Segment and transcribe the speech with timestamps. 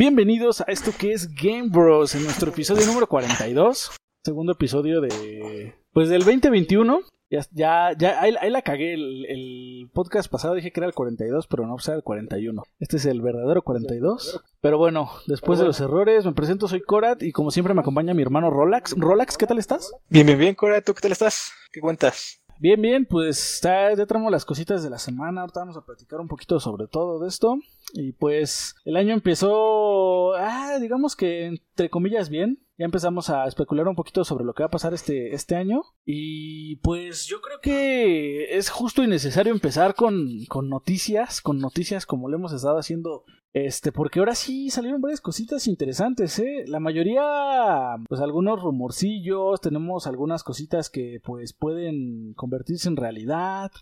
[0.00, 3.90] Bienvenidos a esto que es Game Bros, en nuestro episodio número 42,
[4.24, 7.02] segundo episodio de, pues del 2021.
[7.28, 8.94] Ya, ya, ya ahí, la cagué.
[8.94, 12.62] El, podcast pasado dije que era el 42, pero no, sea el 41.
[12.78, 14.42] Este es el verdadero 42.
[14.62, 18.14] Pero bueno, después de los errores, me presento, soy Korat y como siempre me acompaña
[18.14, 18.94] mi hermano Rolax.
[18.96, 19.92] Rolax, ¿qué tal estás?
[20.08, 21.52] Bien, bien, bien, Korat, ¿tú qué tal estás?
[21.70, 22.39] ¿Qué cuentas?
[22.60, 25.40] Bien, bien, pues ya, ya traemos las cositas de la semana.
[25.40, 27.56] Ahorita vamos a platicar un poquito sobre todo de esto.
[27.94, 32.62] Y pues el año empezó, ah, digamos que entre comillas bien.
[32.76, 35.84] Ya empezamos a especular un poquito sobre lo que va a pasar este, este año.
[36.04, 42.04] Y pues yo creo que es justo y necesario empezar con, con noticias, con noticias
[42.04, 46.64] como lo hemos estado haciendo este, porque ahora sí salieron varias cositas interesantes, ¿eh?
[46.68, 53.72] La mayoría, pues algunos rumorcillos, tenemos algunas cositas que pues pueden convertirse en realidad.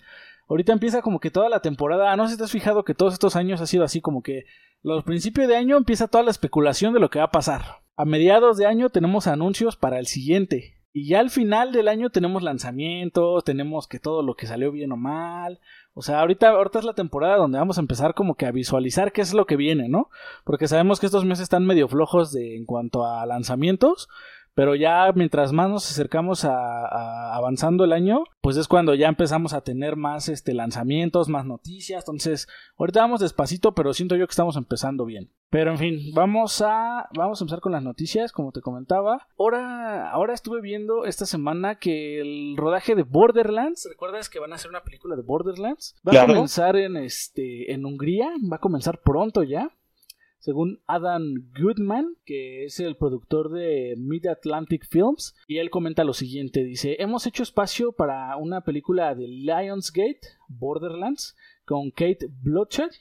[0.49, 3.13] Ahorita empieza como que toda la temporada, no sé si te has fijado que todos
[3.13, 4.47] estos años ha sido así como que
[4.83, 7.83] los principios de año empieza toda la especulación de lo que va a pasar.
[7.97, 10.78] A mediados de año tenemos anuncios para el siguiente.
[10.93, 14.93] Y ya al final del año tenemos lanzamientos, tenemos que todo lo que salió bien
[14.93, 15.61] o mal.
[15.93, 19.13] O sea, ahorita, ahorita es la temporada donde vamos a empezar como que a visualizar
[19.13, 20.11] qué es lo que viene, ¿no?
[20.45, 24.09] Porque sabemos que estos meses están medio flojos de, en cuanto a lanzamientos.
[24.55, 29.53] Pero ya mientras más nos acercamos a, avanzando el año, pues es cuando ya empezamos
[29.53, 32.03] a tener más este lanzamientos, más noticias.
[32.03, 35.31] Entonces, ahorita vamos despacito, pero siento yo que estamos empezando bien.
[35.51, 39.27] Pero en fin, vamos a vamos a empezar con las noticias, como te comentaba.
[39.39, 44.57] Ahora ahora estuve viendo esta semana que el rodaje de Borderlands, ¿recuerdas que van a
[44.57, 45.97] hacer una película de Borderlands?
[46.07, 49.71] Va a comenzar en este en Hungría, va a comenzar pronto ya
[50.39, 56.15] según Adam Goodman, que es el productor de Mid Atlantic Films, y él comenta lo
[56.15, 62.93] siguiente, dice, hemos hecho espacio para una película de Lionsgate, Borderlands, con Kate Blanchett,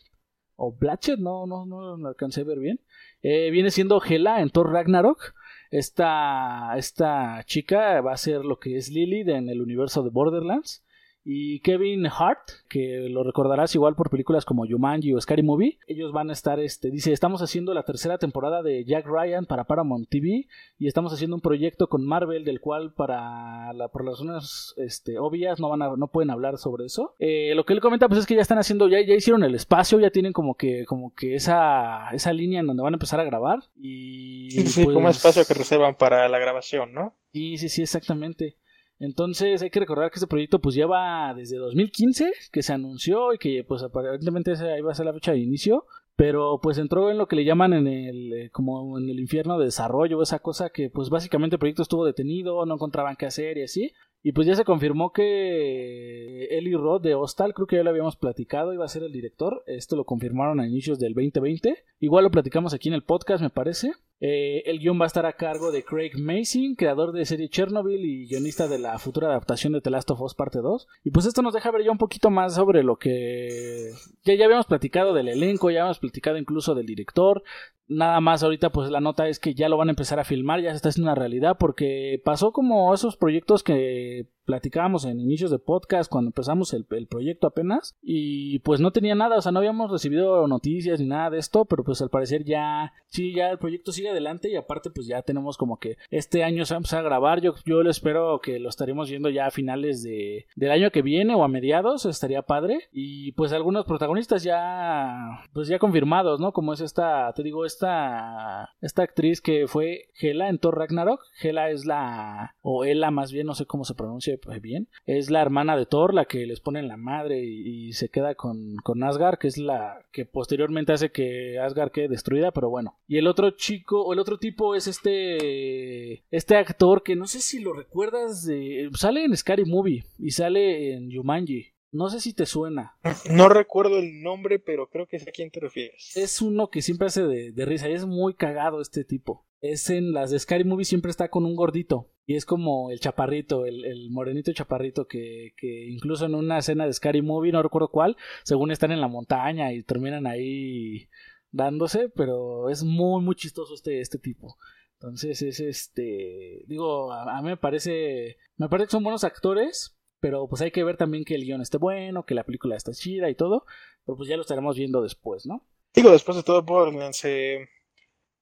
[0.58, 2.82] o Blanchett, no, no, no lo alcancé a ver bien,
[3.22, 5.34] eh, viene siendo Hela en Thor Ragnarok,
[5.72, 10.84] esta, esta chica va a ser lo que es Lily en el universo de Borderlands,
[11.30, 15.78] y Kevin Hart, que lo recordarás igual por películas como Jumanji o Scary Movie.
[15.86, 19.66] Ellos van a estar, este, dice, estamos haciendo la tercera temporada de Jack Ryan para
[19.66, 20.48] Paramount TV
[20.80, 25.20] y estamos haciendo un proyecto con Marvel del cual para la, por las razones este,
[25.20, 27.14] obvias no van a, no pueden hablar sobre eso.
[27.20, 29.54] Eh, lo que él comenta pues es que ya están haciendo, ya, ya hicieron el
[29.54, 33.20] espacio, ya tienen como que, como que esa, esa línea en donde van a empezar
[33.20, 37.16] a grabar y sí, sí, como pues espacio que reservan para la grabación, ¿no?
[37.34, 38.56] Sí, sí, sí, exactamente.
[39.00, 43.38] Entonces hay que recordar que este proyecto pues lleva desde 2015 que se anunció y
[43.38, 45.86] que pues aparentemente esa iba a ser la fecha de inicio,
[46.16, 49.60] pero pues entró en lo que le llaman en el eh, como en el infierno
[49.60, 53.58] de desarrollo, esa cosa que pues básicamente el proyecto estuvo detenido, no encontraban qué hacer
[53.58, 53.94] y así.
[54.24, 58.18] Y pues ya se confirmó que Eli Roth de Hostal, creo que ya lo habíamos
[58.18, 59.64] platicado, iba a ser el director.
[59.68, 61.78] Esto lo confirmaron a inicios del 2020.
[62.00, 63.94] Igual lo platicamos aquí en el podcast, me parece.
[64.20, 68.04] Eh, el guion va a estar a cargo de Craig Mason, creador de serie Chernobyl
[68.04, 70.88] y guionista de la futura adaptación de The Last of Us Parte 2.
[71.04, 73.92] Y pues esto nos deja ver ya un poquito más sobre lo que
[74.24, 77.44] ya, ya habíamos platicado del elenco, ya habíamos platicado incluso del director.
[77.88, 80.62] Nada más ahorita pues la nota es que ya lo van a empezar a filmar,
[80.62, 85.52] ya se está haciendo una realidad porque pasó como esos proyectos que platicábamos en inicios
[85.52, 89.60] de podcast cuando empezamos el, proyecto apenas y pues no tenía nada, o sea, no
[89.60, 93.60] habíamos recibido noticias ni nada de esto, pero pues al parecer ya, sí, ya el
[93.60, 96.80] proyecto sigue adelante y aparte pues ya tenemos como que este año se va a
[96.80, 100.48] empezar a grabar, yo, yo lo espero que lo estaremos viendo ya a finales de,
[100.56, 105.68] del año que viene o a mediados, estaría padre y pues algunos protagonistas ya, pues
[105.68, 106.54] ya confirmados, ¿no?
[106.54, 111.70] Como es esta, te digo, esta, esta actriz que fue Hela en Thor Ragnarok, Hela
[111.70, 114.88] es la, o Ela más bien, no sé cómo se pronuncia pues bien.
[115.06, 118.36] Es la hermana de Thor la que les pone en la madre y, se queda
[118.36, 123.00] con, con, Asgard, que es la que posteriormente hace que Asgard quede destruida, pero bueno.
[123.08, 127.40] Y el otro chico, o el otro tipo es este, este actor que no sé
[127.40, 131.74] si lo recuerdas, de, sale en Scary Movie y sale en Jumanji.
[131.92, 132.98] No sé si te suena.
[133.32, 136.16] No recuerdo el nombre, pero creo que es a quién te refieres.
[136.16, 139.46] Es uno que siempre hace de, de risa y es muy cagado este tipo.
[139.62, 142.10] Es en las de Scary Movie siempre está con un gordito.
[142.30, 146.86] Y es como el chaparrito, el, el morenito chaparrito que, que, incluso en una escena
[146.86, 151.08] de Scary Movie, no recuerdo cuál, según están en la montaña y terminan ahí
[151.52, 154.58] dándose, pero es muy, muy chistoso este, este tipo.
[155.00, 160.50] Entonces es este, digo, a, mí me parece, me parece que son buenos actores, pero
[160.50, 163.30] pues hay que ver también que el guion esté bueno, que la película está chida
[163.30, 163.66] y todo,
[164.06, 165.66] pero pues ya lo estaremos viendo después, ¿no?
[165.96, 166.66] Digo, después de todo,
[167.14, 167.70] se,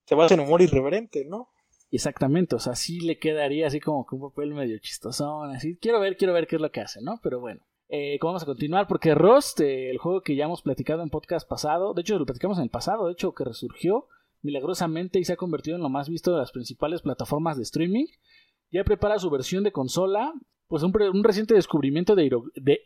[0.06, 1.50] se basa en humor irreverente, ¿no?
[1.92, 5.78] Exactamente, o sea, sí le quedaría así como que un papel medio chistosón, así.
[5.78, 7.20] Quiero ver, quiero ver qué es lo que hace, ¿no?
[7.24, 7.62] Pero bueno.
[7.88, 11.94] Eh, vamos a continuar porque Rust, el juego que ya hemos platicado en podcast pasado,
[11.94, 14.08] de hecho lo platicamos en el pasado, de hecho que resurgió,
[14.42, 18.06] milagrosamente y se ha convertido en lo más visto de las principales plataformas de streaming.
[18.72, 20.34] Ya prepara su versión de consola
[20.68, 22.32] pues un, un, reciente descubrimiento de,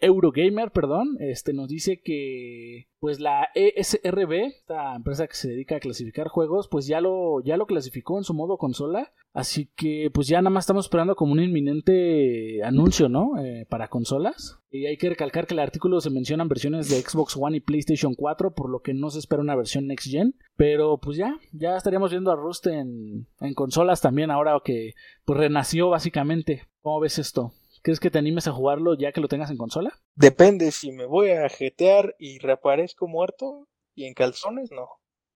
[0.02, 5.80] Eurogamer, perdón, este nos dice que pues la ESRB, esta empresa que se dedica a
[5.80, 10.28] clasificar juegos, pues ya lo ya lo clasificó en su modo consola, así que pues
[10.28, 13.38] ya nada más estamos esperando como un inminente anuncio, ¿no?
[13.42, 14.60] Eh, para consolas.
[14.72, 18.14] Y hay que recalcar que el artículo se mencionan versiones de Xbox One y PlayStation
[18.14, 20.36] 4, por lo que no se espera una versión Next Gen.
[20.58, 24.94] Pero pues ya, ya estaríamos viendo a Rust en, en consolas también ahora que
[25.26, 26.68] pues renació básicamente.
[26.89, 27.53] ¿Cómo ves esto?
[27.83, 29.94] ¿Crees que te animes a jugarlo ya que lo tengas en consola?
[30.15, 34.88] Depende, si me voy a jetear y reaparezco muerto y en calzones, no.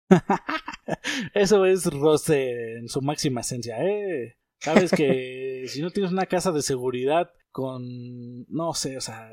[1.33, 4.38] Eso es roce en su máxima esencia, ¿eh?
[4.59, 8.45] Sabes que si no tienes una casa de seguridad con.
[8.47, 9.30] No sé, o sea.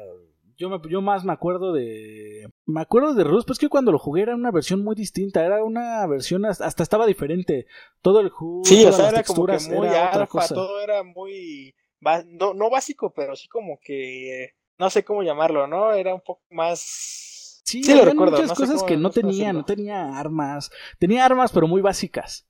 [0.57, 2.51] Yo, me, yo más me acuerdo de.
[2.67, 5.47] Me acuerdo de Rust, pues que cuando lo jugué era una versión muy distinta.
[5.47, 6.45] Era una versión.
[6.47, 7.67] Hasta estaba diferente.
[8.03, 8.63] Todo el juego.
[8.65, 13.37] Sí, o sea, era como que muy alfa, todo era muy no, no básico, pero
[13.37, 15.93] sí como que, no sé cómo llamarlo, ¿no?
[15.93, 17.61] Era un poco más...
[17.65, 18.41] Sí, sí lo recuerdo.
[18.41, 20.71] muchas cosas que no tenía, no tenía armas.
[20.99, 22.48] Tenía armas, pero muy básicas.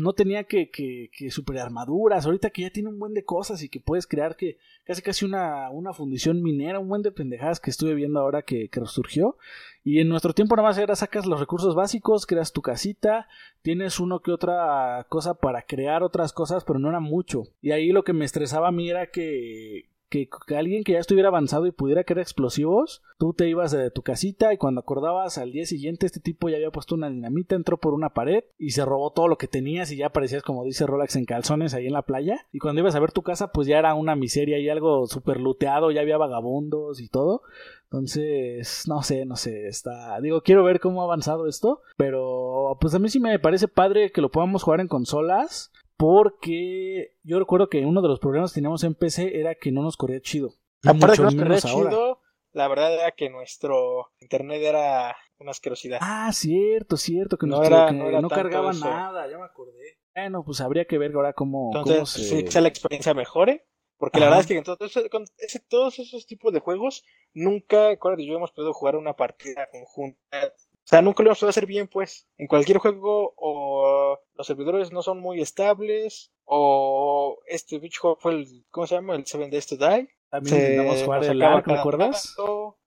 [0.00, 2.24] No tenía que, que, que super armaduras.
[2.24, 5.24] Ahorita que ya tiene un buen de cosas y que puedes crear que casi casi
[5.24, 9.36] una, una fundición minera, un buen de pendejadas que estuve viendo ahora que, que resurgió.
[9.84, 13.28] Y en nuestro tiempo nada más era sacas los recursos básicos, creas tu casita,
[13.62, 17.44] tienes uno que otra cosa para crear otras cosas, pero no era mucho.
[17.60, 21.28] Y ahí lo que me estresaba a mí era que, que, alguien que ya estuviera
[21.28, 25.52] avanzado y pudiera crear explosivos, tú te ibas de tu casita y cuando acordabas al
[25.52, 28.84] día siguiente este tipo ya había puesto una dinamita, entró por una pared y se
[28.84, 31.92] robó todo lo que tenías y ya aparecías como dice Rolex en calzones ahí en
[31.92, 34.68] la playa y cuando ibas a ver tu casa pues ya era una miseria y
[34.68, 37.42] algo súper luteado, ya había vagabundos y todo.
[37.84, 40.20] Entonces, no sé, no sé, está...
[40.20, 44.12] Digo, quiero ver cómo ha avanzado esto, pero pues a mí sí me parece padre
[44.12, 45.72] que lo podamos jugar en consolas.
[46.00, 49.82] Porque yo recuerdo que uno de los problemas que teníamos en PC era que no
[49.82, 50.54] nos corría chido.
[50.82, 55.98] Aparte que nos corría chido, la verdad era que nuestro internet era una asquerosidad.
[56.00, 59.98] Ah, cierto, cierto, que no, era, no, cargaba nada, ya me acordé.
[60.14, 62.60] Bueno, pues habría que ver ahora cómo, Entonces, cómo se...
[62.62, 63.66] la experiencia mejore.
[63.98, 67.04] Porque la verdad es que en todos esos tipos de juegos,
[67.34, 70.54] nunca, acuérdate, yo hemos podido jugar una partida conjunta
[70.90, 72.26] sea, nunca lo hemos podido hacer bien, pues.
[72.36, 78.64] En cualquier juego, o los servidores no son muy estables, o este bicho fue el,
[78.70, 79.14] ¿cómo se llama?
[79.14, 80.08] El Seven Days to Die.
[80.28, 82.34] También intentamos jugar el ARC, ¿recuerdas?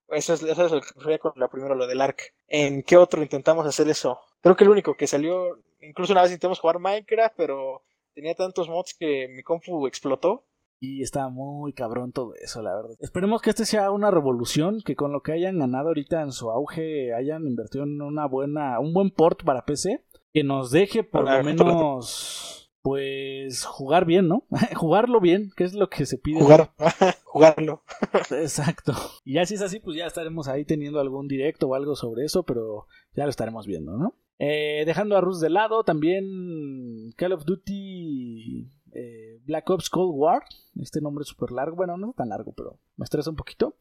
[0.09, 2.35] Eso es, eso es lo que refería con la primera, lo del ARC.
[2.47, 4.19] ¿En qué otro intentamos hacer eso?
[4.41, 7.83] Creo que el único que salió, incluso una vez intentamos jugar Minecraft, pero
[8.13, 10.45] tenía tantos mods que mi compu explotó
[10.80, 12.98] y está muy cabrón todo eso, la verdad.
[13.00, 16.52] Esperemos que este sea una revolución, que con lo que hayan ganado ahorita en su
[16.52, 20.04] auge hayan invertido en una buena, un buen port para PC,
[20.34, 24.44] que nos deje por lo menos pues jugar bien, ¿no?
[24.75, 26.42] Jugarlo bien, que es lo que se pide.
[26.42, 26.72] Jugar,
[27.24, 27.81] jugarlo.
[28.30, 28.94] Exacto.
[29.24, 32.25] Y ya si es así, pues ya estaremos ahí teniendo algún directo o algo sobre
[32.25, 34.16] eso, pero ya lo estaremos viendo, ¿no?
[34.38, 40.44] Eh, dejando a Rus de lado, también Call of Duty eh, Black Ops Cold War.
[40.80, 43.75] Este nombre es súper largo, bueno, no tan largo, pero me estresa un poquito.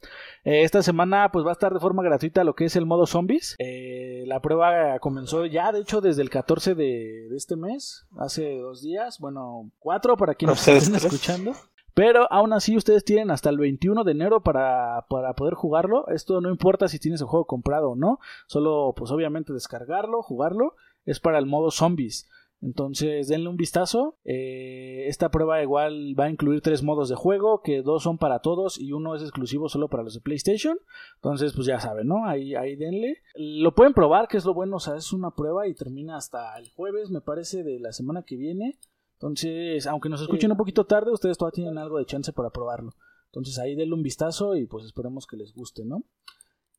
[0.45, 3.07] Eh, esta semana pues va a estar de forma gratuita lo que es el modo
[3.07, 3.57] zombies.
[3.59, 8.83] Eh, la prueba comenzó ya, de hecho, desde el 14 de, este mes, hace dos
[8.83, 11.53] días, bueno, cuatro para quienes estén escuchando.
[11.95, 16.09] Pero aún así ustedes tienen hasta el 21 de enero para, para, poder jugarlo.
[16.09, 18.19] Esto no importa si tienes el juego comprado o no.
[18.47, 20.75] Solo pues obviamente descargarlo, jugarlo.
[21.05, 22.31] Es para el modo zombies.
[22.63, 24.17] Entonces denle un vistazo.
[24.25, 28.39] Eh, esta prueba igual va a incluir tres modos de juego, que dos son para
[28.39, 30.79] todos y uno es exclusivo solo para los de PlayStation.
[31.17, 32.25] Entonces pues ya saben, ¿no?
[32.25, 33.19] Ahí, ahí denle.
[33.35, 36.57] Lo pueden probar, que es lo bueno, o sea, es una prueba y termina hasta
[36.57, 38.79] el jueves, me parece, de la semana que viene.
[39.15, 42.93] Entonces, aunque nos escuchen un poquito tarde, ustedes todavía tienen algo de chance para probarlo.
[43.27, 46.05] Entonces ahí denle un vistazo y pues esperemos que les guste, ¿no?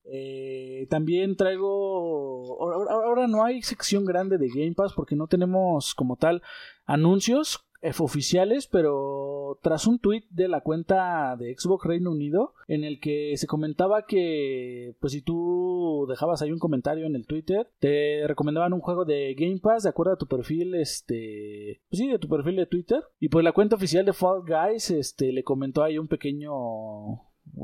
[0.04, 2.62] Eh, también traigo.
[2.90, 6.42] Ahora no hay sección grande de Game Pass porque no tenemos como tal
[6.84, 7.64] anuncios
[7.98, 13.36] oficiales, pero tras un tweet de la cuenta de Xbox Reino Unido en el que
[13.36, 18.72] se comentaba que pues si tú dejabas ahí un comentario en el Twitter, te recomendaban
[18.72, 22.28] un juego de Game Pass de acuerdo a tu perfil este, pues sí, de tu
[22.28, 25.98] perfil de Twitter y pues la cuenta oficial de Fall Guys este le comentó ahí
[25.98, 26.52] un pequeño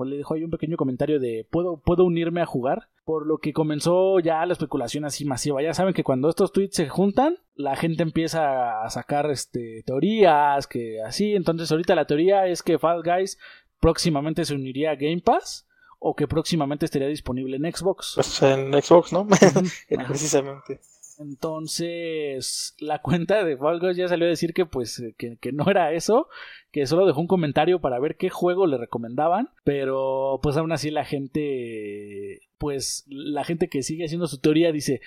[0.04, 3.52] le dejó ahí un pequeño comentario de ¿puedo, puedo unirme a jugar, por lo que
[3.52, 5.62] comenzó ya la especulación así masiva.
[5.62, 10.66] Ya saben que cuando estos tweets se juntan, la gente empieza a sacar este, teorías,
[10.66, 13.38] que así, entonces ahorita la teoría es que Fall Guys
[13.80, 15.66] próximamente se uniría a Game Pass
[15.98, 18.12] o que próximamente estaría disponible en Xbox.
[18.14, 19.26] Pues en Xbox, ¿no?
[20.08, 20.80] Precisamente.
[21.20, 25.92] Entonces, la cuenta de Fall ya salió a decir que pues que, que, no era
[25.92, 26.28] eso,
[26.72, 30.90] que solo dejó un comentario para ver qué juego le recomendaban, pero pues aún así
[30.90, 35.02] la gente pues la gente que sigue haciendo su teoría dice,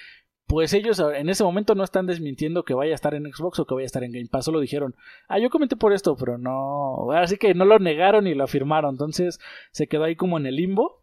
[0.45, 3.65] pues ellos en ese momento no están desmintiendo que vaya a estar en Xbox o
[3.65, 4.95] que vaya a estar en Game Pass, solo dijeron,
[5.27, 8.91] ah, yo comenté por esto, pero no, así que no lo negaron y lo afirmaron,
[8.91, 9.39] entonces
[9.71, 11.01] se quedó ahí como en el limbo.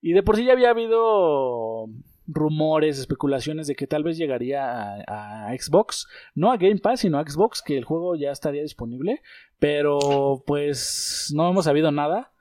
[0.00, 1.86] Y de por sí ya había habido
[2.28, 7.26] rumores, especulaciones de que tal vez llegaría a, Xbox, no a Game Pass, sino a
[7.26, 9.22] Xbox, que el juego ya estaría disponible,
[9.58, 12.32] pero pues no hemos sabido nada.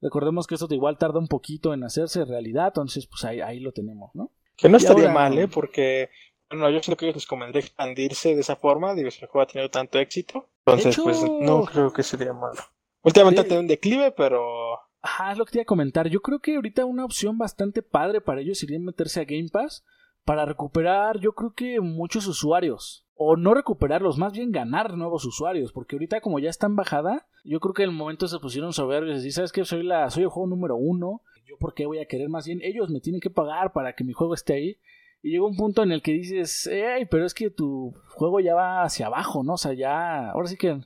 [0.00, 3.72] Recordemos que esto igual tarda un poquito en hacerse realidad, entonces pues ahí, ahí lo
[3.72, 4.30] tenemos, ¿no?
[4.56, 5.48] Que no estaría mal, ¿eh?
[5.48, 6.10] Porque,
[6.48, 9.42] bueno, yo creo que ellos les convendría expandirse de esa forma, digo, si el juego
[9.42, 10.48] ha tenido tanto éxito.
[10.66, 12.60] Entonces, pues no creo que sería malo.
[13.02, 16.08] Últimamente ha tenido un declive, pero Ajá, es lo que te iba a comentar.
[16.08, 19.84] Yo creo que ahorita una opción bastante padre para ellos sería meterse a Game Pass
[20.24, 23.04] para recuperar, yo creo que muchos usuarios.
[23.14, 25.72] O no recuperarlos, más bien ganar nuevos usuarios.
[25.72, 28.72] Porque ahorita, como ya está en bajada, yo creo que en el momento se pusieron
[28.72, 29.64] soberbios y ¿sabes qué?
[29.64, 31.22] Soy, soy el juego número uno.
[31.46, 32.60] ¿Yo por qué voy a querer más bien?
[32.62, 34.78] Ellos me tienen que pagar para que mi juego esté ahí.
[35.22, 37.06] Y llega un punto en el que dices, ¡Ey!
[37.06, 39.54] Pero es que tu juego ya va hacia abajo, ¿no?
[39.54, 40.30] O sea, ya.
[40.30, 40.80] Ahora sí que.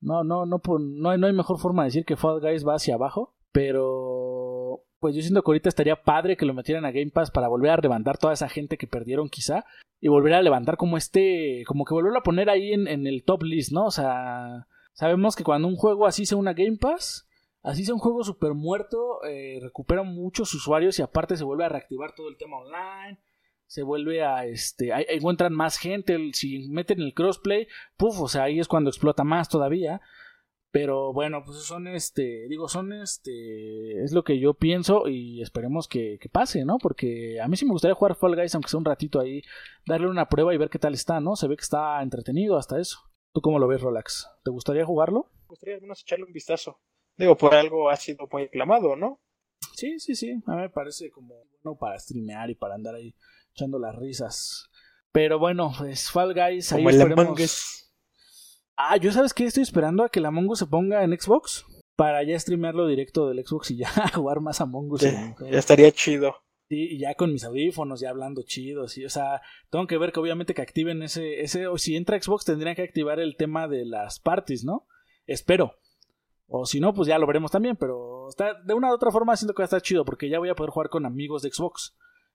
[0.00, 2.96] No, no, no, no, no hay mejor forma de decir que Fall Guys va hacia
[2.96, 3.34] abajo.
[3.52, 7.48] Pero pues yo siento que ahorita estaría padre que lo metieran a Game Pass para
[7.48, 9.64] volver a levantar toda esa gente que perdieron quizá
[10.00, 13.42] y volver a levantar como este, como que volverlo a poner ahí en, el top
[13.42, 13.86] list, ¿no?
[13.86, 17.28] O sea, sabemos que cuando un juego así sea una Game Pass,
[17.62, 21.68] así sea un juego super muerto, eh, recupera muchos usuarios y aparte se vuelve a
[21.68, 23.18] reactivar todo el tema online.
[23.66, 27.66] Se vuelve a, este, encuentran más gente, si meten el crossplay,
[27.96, 30.00] puff, o sea, ahí es cuando explota más todavía.
[30.72, 35.86] Pero bueno, pues son este, digo, son este, es lo que yo pienso y esperemos
[35.86, 36.78] que, pase, ¿no?
[36.78, 39.42] Porque a mí sí me gustaría jugar Fall Guys, aunque sea un ratito ahí,
[39.84, 41.36] darle una prueba y ver qué tal está, ¿no?
[41.36, 43.00] Se ve que está entretenido hasta eso.
[43.34, 44.30] ¿Tú cómo lo ves, Relax?
[44.42, 45.30] ¿Te gustaría jugarlo?
[45.42, 46.80] Me gustaría al menos echarle un vistazo.
[47.18, 49.20] Digo, por algo ha sido muy aclamado, ¿no?
[49.74, 50.42] Sí, sí, sí.
[50.46, 53.14] A mí me parece como bueno para streamear y para andar ahí
[53.54, 54.70] echando las risas.
[55.12, 57.91] Pero bueno, pues Fall Guys, ahí esperemos...
[58.84, 62.24] Ah, yo sabes que estoy esperando a que la Among se ponga en Xbox para
[62.24, 65.02] ya streamearlo directo del Xbox y ya jugar más Among Us.
[65.02, 66.34] Ya, estaría chido.
[66.68, 70.10] Sí, y ya con mis audífonos, ya hablando chido, sí, o sea, tengo que ver
[70.10, 73.68] que obviamente que activen ese, ese, o si entra Xbox tendrían que activar el tema
[73.68, 74.88] de las parties, ¿no?
[75.26, 75.76] Espero.
[76.48, 79.36] O si no, pues ya lo veremos también, pero está, de una u otra forma
[79.36, 81.52] siento que va a estar chido, porque ya voy a poder jugar con amigos de
[81.52, 81.94] Xbox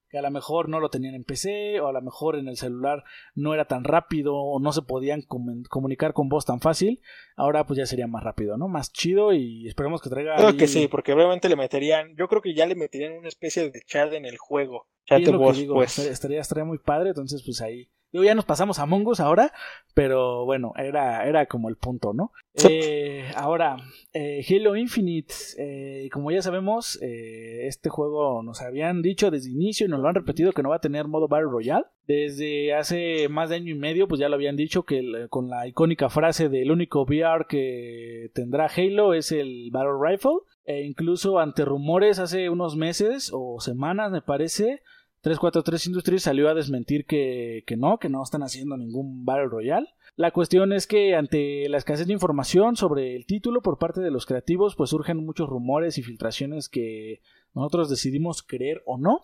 [0.10, 2.58] que a lo mejor no lo tenían en PC o a lo mejor en el
[2.58, 3.04] celular
[3.36, 7.02] no era tan rápido o no se podían comunicar con vos tan fácil,
[7.36, 8.68] ahora pues ya sería más rápido, ¿no?
[8.68, 10.36] Más chido y esperemos que traiga...
[10.36, 13.70] Creo que sí, porque obviamente le meterían, yo creo que ya le meterían una especie
[13.70, 14.88] de chat en el juego.
[15.06, 16.00] Chat de voz, pues.
[16.00, 19.52] Estaría, estaría muy padre, entonces pues ahí ya nos pasamos a Mongus ahora,
[19.94, 22.32] pero bueno, era, era como el punto, ¿no?
[22.68, 23.78] Eh, ahora,
[24.14, 29.90] eh, Halo Infinite, eh, como ya sabemos, este juego nos habían dicho desde inicio y
[29.90, 31.86] nos lo han repetido que no va a tener modo Battle Royale.
[32.08, 35.68] Desde hace más de año y medio, pues ya lo habían dicho que con la
[35.68, 40.40] icónica frase del único VR que tendrá Halo es el Battle Rifle.
[40.66, 44.82] E incluso ante rumores hace unos meses o semanas, me parece,
[45.22, 49.88] 343 Industries salió a desmentir que, que, no, que no están haciendo ningún Battle Royale.
[50.16, 54.12] La cuestión es que ante la escasez de información sobre el título por parte de
[54.12, 57.22] los creativos, pues surgen muchos rumores y filtraciones que
[57.54, 59.22] nosotros decidimos creer o no.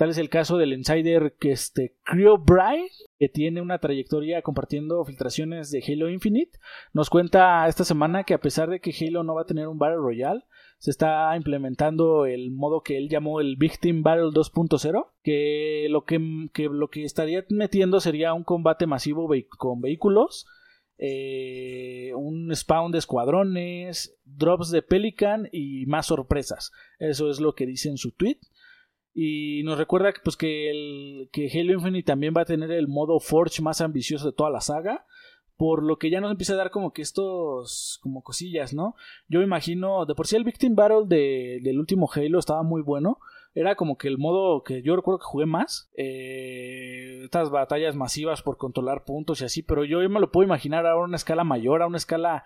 [0.00, 5.04] Tal es el caso del insider que este Creo Bry, que tiene una trayectoria compartiendo
[5.04, 6.58] filtraciones de Halo Infinite,
[6.94, 9.78] nos cuenta esta semana que a pesar de que Halo no va a tener un
[9.78, 10.42] Battle Royale,
[10.80, 16.18] se está implementando el modo que él llamó el Victim Battle 2.0, que lo que,
[16.70, 20.46] lo que estaría metiendo sería un combate masivo con vehículos,
[20.96, 26.72] eh, un spawn de escuadrones, drops de Pelican y más sorpresas.
[26.98, 28.38] Eso es lo que dice en su tweet.
[29.12, 33.20] Y nos recuerda pues, que, el, que Halo Infinite también va a tener el modo
[33.20, 35.04] Forge más ambicioso de toda la saga
[35.60, 38.94] por lo que ya nos empieza a dar como que estos como cosillas, ¿no?
[39.28, 42.80] Yo me imagino, de por sí el Victim Battle de, del último Halo estaba muy
[42.80, 43.18] bueno,
[43.52, 48.40] era como que el modo que yo recuerdo que jugué más, eh, estas batallas masivas
[48.40, 51.44] por controlar puntos y así, pero yo me lo puedo imaginar ahora a una escala
[51.44, 52.44] mayor, a una escala,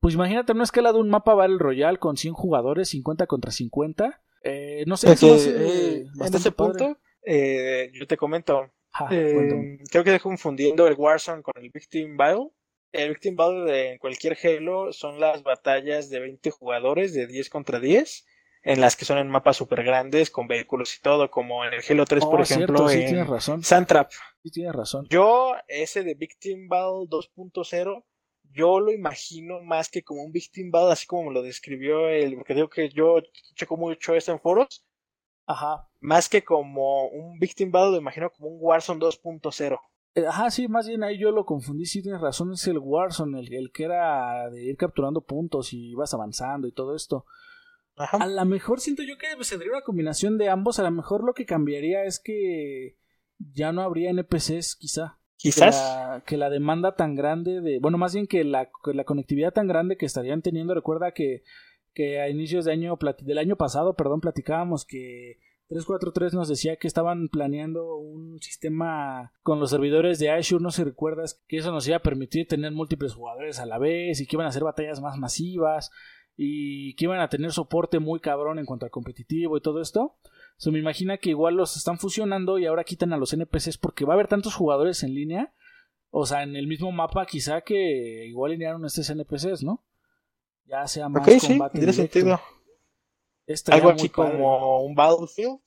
[0.00, 4.22] pues imagínate una escala de un mapa Battle Royale con 100 jugadores, 50 contra 50,
[4.42, 8.72] eh, no sé, eh, en ese punto, eh, yo te comento,
[9.10, 12.50] eh, creo que estoy confundiendo el Warzone con el Victim Battle.
[12.92, 17.50] El Victim Battle de en cualquier Halo son las batallas de 20 jugadores de 10
[17.50, 18.26] contra 10.
[18.66, 21.82] en las que son en mapas súper grandes, con vehículos y todo, como en el
[21.86, 23.62] Halo 3, por ejemplo, sí, en tienes razón.
[23.62, 24.10] Sandtrap.
[24.42, 25.06] Sí, tienes razón.
[25.10, 28.04] Yo, ese de Victim Battle 2.0,
[28.52, 32.36] yo lo imagino más que como un Victim Battle, así como me lo describió él,
[32.36, 33.16] porque digo que yo
[33.54, 34.86] checo mucho esto en foros.
[35.46, 35.88] Ajá.
[36.00, 39.80] Más que como un Victim Battle, lo imagino como un Warzone 2.0.
[40.14, 43.40] Eh, ajá, sí, más bien ahí yo lo confundí, sí tienes razón, es el Warzone,
[43.40, 47.26] el, el que era de ir capturando puntos y vas avanzando y todo esto.
[47.96, 48.18] Ajá.
[48.18, 51.34] A lo mejor siento yo que tendría una combinación de ambos, a lo mejor lo
[51.34, 52.96] que cambiaría es que
[53.38, 55.18] ya no habría NPCs quizá.
[55.36, 55.76] Quizás.
[55.76, 57.78] Que la, que la demanda tan grande de...
[57.80, 61.42] Bueno, más bien que la, que la conectividad tan grande que estarían teniendo, recuerda que,
[61.94, 66.86] que a inicios de año, del año pasado, perdón, platicábamos que 343 nos decía que
[66.86, 71.72] estaban planeando un sistema con los servidores de Azure, no sé si recuerdas, que eso
[71.72, 74.64] nos iba a permitir tener múltiples jugadores a la vez y que iban a hacer
[74.64, 75.90] batallas más masivas
[76.36, 80.16] y que iban a tener soporte muy cabrón en cuanto al competitivo y todo esto.
[80.56, 84.04] Se me imagina que igual los están fusionando y ahora quitan a los NPCs porque
[84.04, 85.54] va a haber tantos jugadores en línea,
[86.10, 89.82] o sea, en el mismo mapa quizá que igual alinearon estos NPCs, ¿no?
[90.66, 92.40] Ya sea más Ok, sí, combate tiene sentido.
[93.70, 95.60] Algo así como un Battlefield.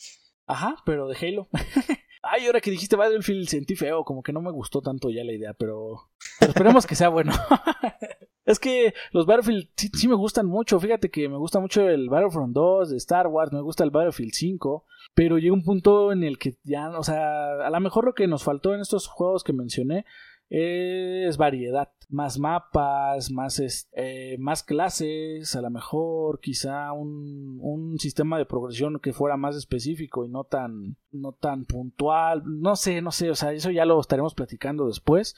[0.47, 1.47] Ajá, pero de Halo.
[2.23, 5.33] Ay, ahora que dijiste Battlefield sentí feo, como que no me gustó tanto ya la
[5.33, 7.31] idea, pero, pero esperemos que sea bueno.
[8.45, 12.09] es que los Battlefield sí, sí me gustan mucho, fíjate que me gusta mucho el
[12.09, 16.23] Battlefront 2 de Star Wars, me gusta el Battlefield 5, pero llega un punto en
[16.23, 19.43] el que ya, o sea, a lo mejor lo que nos faltó en estos juegos
[19.43, 20.05] que mencioné
[20.49, 28.37] es variedad, más mapas, más, eh, más clases, a lo mejor quizá un, un sistema
[28.37, 33.11] de progresión que fuera más específico y no tan, no tan puntual, no sé, no
[33.11, 35.35] sé, o sea, eso ya lo estaremos platicando después,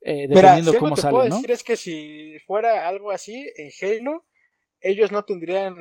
[0.00, 1.36] eh, dependiendo algo cómo sale, puedo ¿no?
[1.36, 4.24] decir es que si fuera algo así en Halo,
[4.80, 5.74] ellos no tendrían,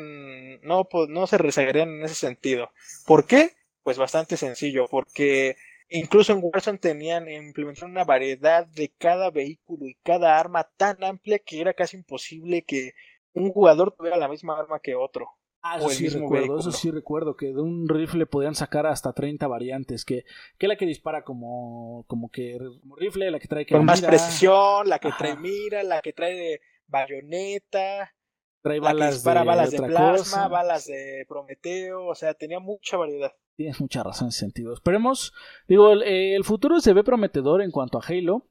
[0.62, 2.72] no, po- no se rezagarían en ese sentido.
[3.06, 3.52] ¿Por qué?
[3.84, 5.56] Pues bastante sencillo, porque
[5.90, 11.40] incluso en Warzone tenían implementaron una variedad de cada vehículo y cada arma tan amplia
[11.40, 12.94] que era casi imposible que
[13.34, 15.30] un jugador tuviera la misma arma que otro.
[15.62, 16.60] Ah, eso sí recuerdo, vehículo.
[16.60, 20.24] eso sí recuerdo, que de un rifle podían sacar hasta 30 variantes, que,
[20.58, 24.00] que la que dispara como, como que como rifle, la que trae que Con más
[24.00, 25.18] mira, precisión, la que Ajá.
[25.18, 28.14] trae mira, la que trae de bayoneta,
[28.62, 30.48] trae la que balas dispara de, balas de plasma, cosa.
[30.48, 33.34] balas de Prometeo, o sea, tenía mucha variedad.
[33.58, 34.72] Tienes mucha razón en ese sentido.
[34.72, 35.34] Esperemos,
[35.68, 38.46] digo, el, eh, el futuro se ve prometedor en cuanto a Halo.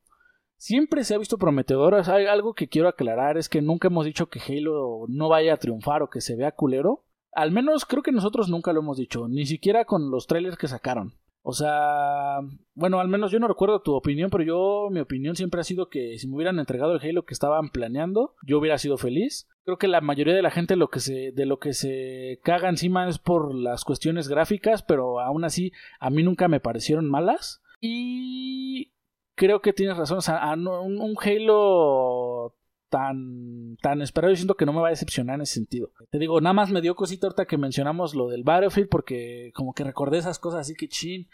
[0.56, 1.94] Siempre se ha visto prometedor.
[1.94, 5.54] O hay algo que quiero aclarar es que nunca hemos dicho que Halo no vaya
[5.54, 7.04] a triunfar o que se vea culero.
[7.30, 10.66] Al menos creo que nosotros nunca lo hemos dicho, ni siquiera con los trailers que
[10.66, 11.14] sacaron.
[11.48, 12.40] O sea,
[12.74, 15.88] bueno, al menos yo no recuerdo tu opinión, pero yo, mi opinión siempre ha sido
[15.88, 19.46] que si me hubieran entregado el Halo que estaban planeando, yo hubiera sido feliz.
[19.64, 22.68] Creo que la mayoría de la gente lo que se, de lo que se caga
[22.68, 27.62] encima es por las cuestiones gráficas, pero aún así a mí nunca me parecieron malas.
[27.80, 28.92] Y
[29.36, 32.56] creo que tienes razón, o sea, un, un Halo
[32.96, 35.90] tan, tan esperado, yo siento que no me va a decepcionar en ese sentido.
[36.10, 39.74] Te digo, nada más me dio cosita ahorita que mencionamos lo del Battlefield, porque como
[39.74, 41.28] que recordé esas cosas así que chin.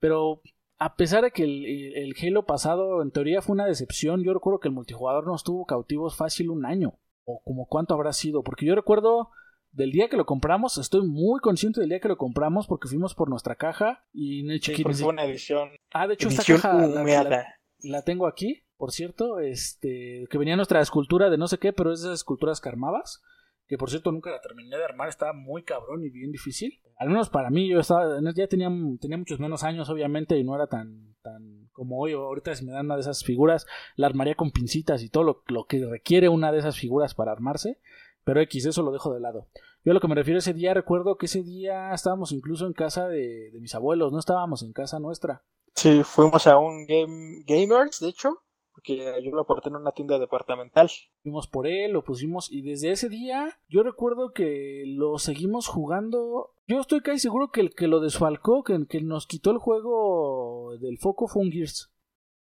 [0.00, 0.42] Pero
[0.78, 4.68] a pesar de que el, Halo pasado en teoría fue una decepción, yo recuerdo que
[4.68, 6.98] el multijugador nos tuvo cautivos fácil un año.
[7.24, 9.30] O como cuánto habrá sido, porque yo recuerdo
[9.70, 13.14] del día que lo compramos, estoy muy consciente del día que lo compramos porque fuimos
[13.14, 16.42] por nuestra caja y en el Sí, porque fue una edición, Ah, de hecho esta
[16.44, 17.46] caja la- la- humeada.
[17.80, 21.92] la tengo aquí, por cierto, este, que venía nuestra escultura de no sé qué, pero
[21.92, 23.22] esas esculturas que armabas,
[23.66, 26.80] que por cierto nunca la terminé de armar, estaba muy cabrón y bien difícil.
[26.96, 30.54] Al menos para mí, yo estaba, ya tenía, tenía muchos menos años, obviamente, y no
[30.54, 32.12] era tan, tan como hoy.
[32.12, 35.42] Ahorita si me dan una de esas figuras, la armaría con pincitas y todo lo,
[35.48, 37.80] lo que requiere una de esas figuras para armarse.
[38.24, 39.48] Pero X, eso lo dejo de lado.
[39.84, 42.74] Yo a lo que me refiero ese día, recuerdo que ese día estábamos incluso en
[42.74, 45.42] casa de, de mis abuelos, no estábamos en casa nuestra.
[45.74, 48.42] Sí, fuimos a un game, Gamers, de hecho,
[48.78, 50.88] porque yo lo aporté en una tienda departamental.
[51.22, 56.54] Fuimos por él, lo pusimos y desde ese día yo recuerdo que lo seguimos jugando.
[56.68, 60.76] Yo estoy casi seguro que el que lo desfalcó, que, que nos quitó el juego
[60.80, 61.92] del foco fue un Gears.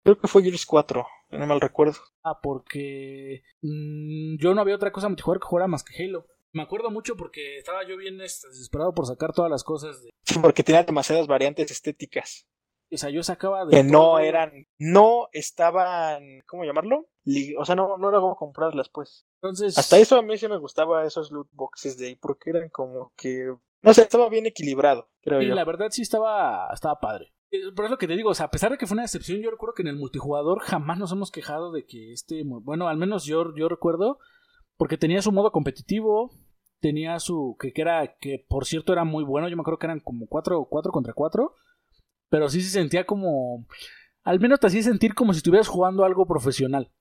[0.03, 1.99] Creo que fue Gears 4, si no mal recuerdo.
[2.23, 6.25] Ah, porque mm, yo no había otra cosa multijugador que jugara más que Halo.
[6.53, 10.01] Me acuerdo mucho porque estaba yo bien este, desesperado por sacar todas las cosas.
[10.01, 10.09] De...
[10.41, 12.47] Porque tenía demasiadas variantes estéticas.
[12.91, 13.71] O sea, yo sacaba de...
[13.71, 17.07] Que no eran, no estaban, ¿cómo llamarlo?
[17.57, 19.25] O sea, no, no era como comprarlas, pues.
[19.41, 19.77] Entonces...
[19.77, 23.11] Hasta eso a mí sí me gustaba esos loot boxes de ahí, porque eran como
[23.17, 25.55] que, no sé, estaba bien equilibrado, creo Y yo.
[25.55, 27.33] la verdad sí estaba, estaba padre.
[27.51, 29.41] Eh, Por eso que te digo, o sea, a pesar de que fue una decepción,
[29.41, 32.97] yo recuerdo que en el multijugador jamás nos hemos quejado de que este, bueno, al
[32.97, 34.19] menos yo, yo recuerdo,
[34.77, 36.31] porque tenía su modo competitivo,
[36.79, 37.55] tenía su.
[37.59, 38.15] Que, que era.
[38.19, 39.47] Que por cierto era muy bueno.
[39.47, 41.53] Yo me acuerdo que eran como 4 cuatro contra 4.
[42.29, 43.65] Pero sí se sentía como.
[44.23, 46.91] Al menos te hacía sentir como si estuvieras jugando algo profesional.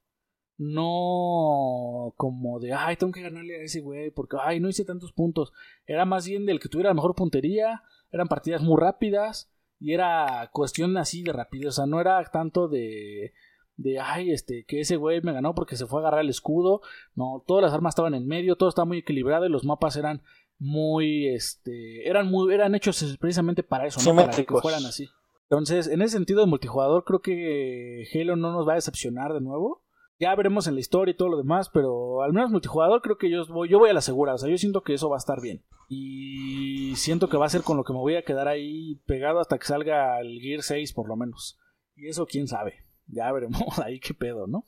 [0.57, 5.13] No como de, ay, tengo que ganarle a ese güey porque, ay, no hice tantos
[5.13, 5.53] puntos.
[5.87, 7.83] Era más bien del que tuviera la mejor puntería.
[8.13, 9.51] Eran partidas muy rápidas.
[9.81, 11.69] Y era cuestión así de rapidez.
[11.69, 13.33] O sea, no era tanto de
[13.77, 16.81] de ay, este, que ese güey me ganó porque se fue a agarrar el escudo.
[17.15, 20.23] No, todas las armas estaban en medio, todo estaba muy equilibrado y los mapas eran
[20.64, 24.16] muy, este, eran muy, eran hechos precisamente para eso, ¿no?
[24.16, 25.09] Para que fueran así.
[25.50, 29.40] Entonces, en ese sentido de multijugador, creo que Halo no nos va a decepcionar de
[29.40, 29.83] nuevo.
[30.18, 33.31] Ya veremos en la historia y todo lo demás, pero al menos multijugador creo que
[33.31, 34.35] yo voy, yo voy a la segura.
[34.35, 35.64] O sea, yo siento que eso va a estar bien.
[35.88, 39.40] Y siento que va a ser con lo que me voy a quedar ahí pegado
[39.40, 41.59] hasta que salga el Gear 6 por lo menos.
[41.96, 44.64] Y eso quién sabe ya veremos ahí qué pedo, ¿no?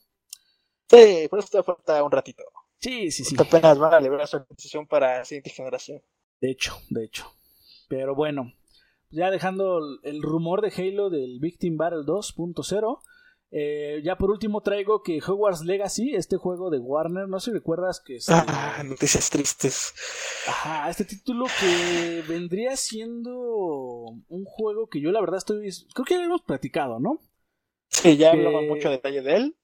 [0.89, 2.43] Sí, por eso te falta un ratito.
[2.79, 3.35] Sí, sí, sí.
[3.37, 6.01] apenas van a liberar su organización para la siguiente generación.
[6.41, 7.31] De hecho, de hecho.
[7.89, 8.53] Pero bueno,
[9.09, 13.01] ya dejando el rumor de Halo del Victim Battle 2.0.
[13.49, 17.51] Eh, ya por último traigo que Hogwarts Legacy, este juego de Warner, no sé si
[17.53, 18.27] recuerdas que es...
[18.29, 19.93] Ah, noticias tristes.
[20.47, 23.33] Ajá, este título que vendría siendo
[24.27, 25.69] un juego que yo la verdad estoy...
[25.93, 27.21] Creo que ya hemos platicado, ¿no?
[27.87, 29.56] Sí, ya hablamos mucho detalle de él.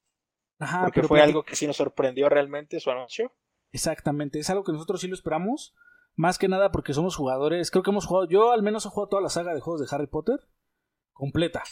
[0.63, 3.31] Ajá, porque fue algo que sí nos sorprendió realmente su anuncio.
[3.71, 5.73] Exactamente, es algo que nosotros sí lo esperamos.
[6.15, 7.71] Más que nada porque somos jugadores.
[7.71, 8.27] Creo que hemos jugado.
[8.27, 10.39] Yo al menos he jugado toda la saga de juegos de Harry Potter.
[11.11, 11.63] Completa.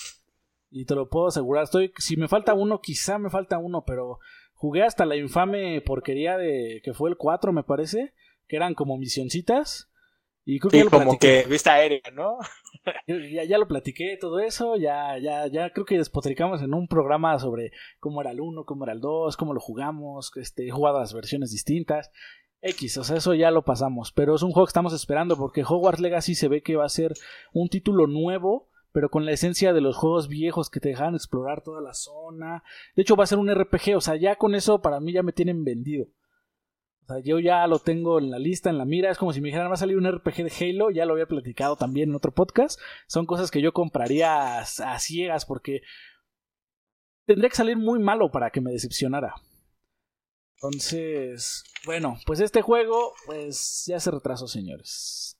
[0.72, 1.66] Y te lo puedo asegurar.
[1.66, 1.94] Estoy.
[1.98, 4.20] Si me falta uno, quizá me falta uno, pero
[4.56, 6.82] jugué hasta la infame porquería de.
[6.84, 8.14] que fue el 4, me parece.
[8.48, 9.91] Que eran como misioncitas.
[10.44, 12.40] Y creo que como que vista aérea, ¿no?
[13.08, 17.38] ya, ya lo platiqué todo eso, ya, ya, ya creo que despotricamos en un programa
[17.38, 21.00] sobre cómo era el 1, cómo era el 2, cómo lo jugamos, este, he jugado
[21.00, 22.12] las versiones distintas.
[22.64, 25.64] X, o sea, eso ya lo pasamos, pero es un juego que estamos esperando porque
[25.64, 27.14] Hogwarts Legacy se ve que va a ser
[27.54, 31.64] un título nuevo, pero con la esencia de los juegos viejos que te dejan explorar
[31.64, 32.64] toda la zona.
[32.96, 35.24] De hecho, va a ser un RPG, o sea, ya con eso para mí ya
[35.24, 36.08] me tienen vendido
[37.24, 39.12] yo ya lo tengo en la lista, en la mira.
[39.12, 40.92] Es como si me dijeran, va a salir un RPG de Halo.
[40.92, 42.80] Ya lo había platicado también en otro podcast.
[43.08, 45.82] Son cosas que yo compraría a, ciegas porque
[47.26, 49.36] tendría que salir muy malo para que me decepcionara.
[50.56, 55.38] Entonces, bueno, pues este juego, pues ya se retrasó, señores.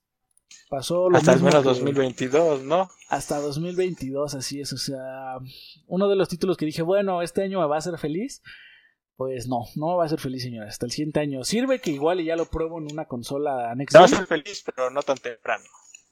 [0.68, 2.88] Pasó lo Hasta el menos 2022, ¿no?
[3.08, 4.72] Hasta 2022, así es.
[4.72, 5.36] O sea,
[5.86, 8.42] uno de los títulos que dije, bueno, este año me va a hacer feliz
[9.16, 10.68] pues no, no va a ser feliz, señora.
[10.68, 11.44] Hasta el siguiente año.
[11.44, 13.86] Sirve que igual y ya lo pruebo en una consola Gen.
[13.92, 15.64] No va a ser feliz, pero no tan temprano.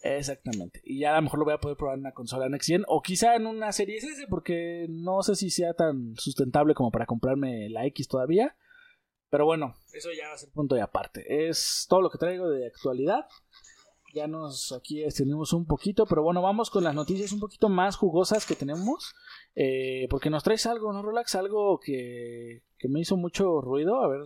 [0.02, 0.80] Exactamente.
[0.84, 2.84] Y ya a lo mejor lo voy a poder probar en una consola Next Gen.
[2.88, 7.06] O quizá en una serie S, porque no sé si sea tan sustentable como para
[7.06, 8.56] comprarme la X todavía.
[9.30, 11.48] Pero bueno, eso ya va a ser punto de aparte.
[11.48, 13.26] Es todo lo que traigo de actualidad.
[14.12, 17.96] Ya nos aquí extendimos un poquito, pero bueno, vamos con las noticias un poquito más
[17.96, 19.14] jugosas que tenemos.
[19.54, 21.34] Eh, porque nos traes algo, ¿no, Relax?
[21.34, 24.02] Algo que, que me hizo mucho ruido.
[24.02, 24.20] A ver,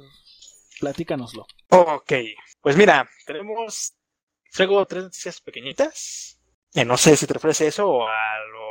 [0.81, 1.47] platícanoslo.
[1.71, 2.13] Ok,
[2.61, 3.95] pues mira, tenemos.
[4.53, 6.41] Traigo tres noticias pequeñitas.
[6.75, 8.64] Eh, no sé si te a eso o a lo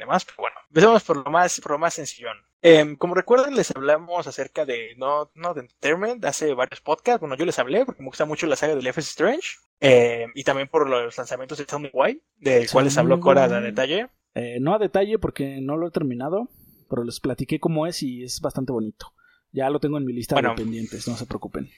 [0.00, 2.36] demás, pero bueno, empecemos por lo más, por lo más sencillón.
[2.62, 7.20] Em, como recuerdan, les hablamos acerca de No, no de Entertainment hace varios podcasts.
[7.20, 9.56] Bueno, yo les hablé porque me gusta mucho la saga de Life is Strange.
[9.80, 13.44] Em, y también por los lanzamientos de Tell Me Why, del cual les habló Cora
[13.44, 14.08] a detalle.
[14.34, 16.48] Eh, no a detalle porque no lo he terminado,
[16.88, 19.14] pero les platiqué cómo es y es bastante bonito.
[19.52, 21.70] Ya lo tengo en mi lista de pendientes, no se preocupen.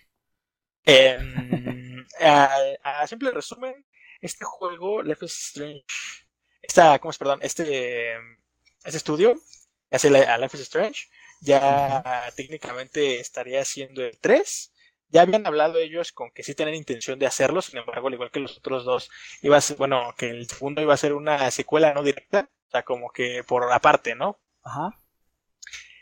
[0.84, 3.74] Em, a, simple resumen,
[4.20, 5.84] este juego, Life is Strange,
[6.62, 7.40] esta, ¿cómo es, perdón?
[7.42, 8.14] Este,
[8.84, 9.40] este estudio,
[9.90, 11.08] hace a Life is Strange,
[11.40, 14.72] ya técnicamente estaría siendo el 3.
[15.08, 18.30] Ya habían hablado ellos con que sí tienen intención de hacerlo, sin embargo, al igual
[18.30, 19.10] que los otros dos,
[19.42, 22.70] iba a ser, bueno, que el segundo iba a ser una secuela no directa, o
[22.70, 24.38] sea, como que por aparte, ¿no?
[24.62, 24.98] Ajá.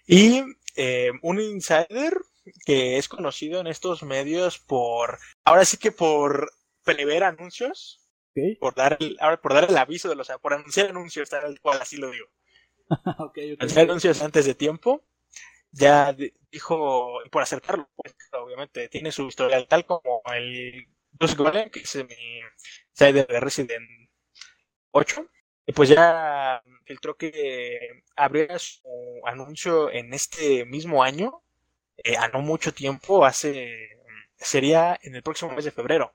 [0.06, 0.42] Y
[0.76, 2.18] eh, un insider
[2.64, 6.52] que es conocido en estos medios por, ahora sí que por
[6.84, 8.00] prever anuncios,
[8.58, 11.96] por dar el, por dar el aviso de los, por anunciar anuncios, tal cual así
[11.96, 12.26] lo digo.
[13.18, 15.02] okay, Anunciar anuncios antes de tiempo.
[15.72, 16.16] Ya
[16.50, 21.94] dijo, por acercarlo, pues, obviamente, tiene su historial tal como el Bruce Golem, que es
[21.96, 22.40] mi
[22.92, 24.10] side de Resident
[24.92, 25.26] 8.
[25.66, 28.82] Y pues ya filtró que habría su
[29.24, 31.42] anuncio en este mismo año,
[31.98, 33.90] eh, a no mucho tiempo, hace
[34.36, 36.14] sería en el próximo mes de febrero.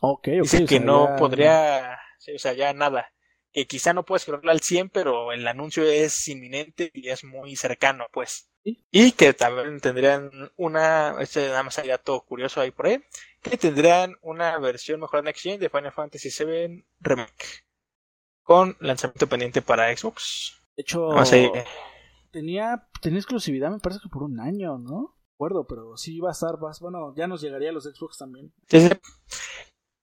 [0.00, 0.42] Ok, ok.
[0.42, 1.98] Dice que no podría,
[2.34, 3.12] o sea, ya nada.
[3.52, 7.56] Que quizá no puedes esperarlo al 100, pero el anuncio es inminente y es muy
[7.56, 8.50] cercano, pues.
[8.62, 13.02] Y que también tendrían una, este nada más hay dato curioso ahí por ahí,
[13.42, 17.64] que tendrían una versión mejorada Next Gen de Final Fantasy VII Remake
[18.42, 20.62] con lanzamiento pendiente para Xbox.
[20.76, 21.08] De hecho,
[22.30, 25.16] tenía, tenía exclusividad, me parece que por un año, ¿no?
[25.40, 28.52] acuerdo, pero sí iba a estar, bueno, ya nos llegaría a los Xbox también.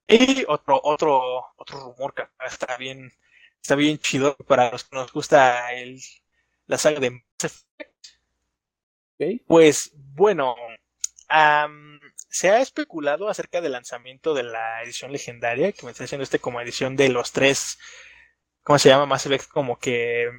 [0.08, 3.12] Y otro, otro, otro rumor que está bien,
[3.62, 6.00] está bien chido para los que nos gusta el,
[6.66, 7.98] la saga de Mass Effect.
[9.48, 10.56] Pues bueno,
[12.30, 16.40] se ha especulado acerca del lanzamiento de la edición legendaria, que me está haciendo este
[16.40, 17.80] como edición de los tres,
[18.64, 19.06] ¿cómo se llama?
[19.06, 20.30] Mass Effect como que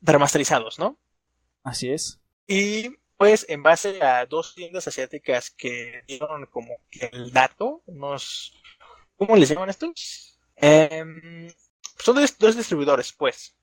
[0.00, 0.98] remasterizados, ¿no?
[1.62, 2.20] Así es.
[2.46, 8.61] Y pues en base a dos tiendas asiáticas que dieron como que el dato, unos,
[9.26, 10.38] ¿cómo les llaman estos?
[10.56, 11.48] Em,
[11.98, 13.56] son dos distribuidores, pues.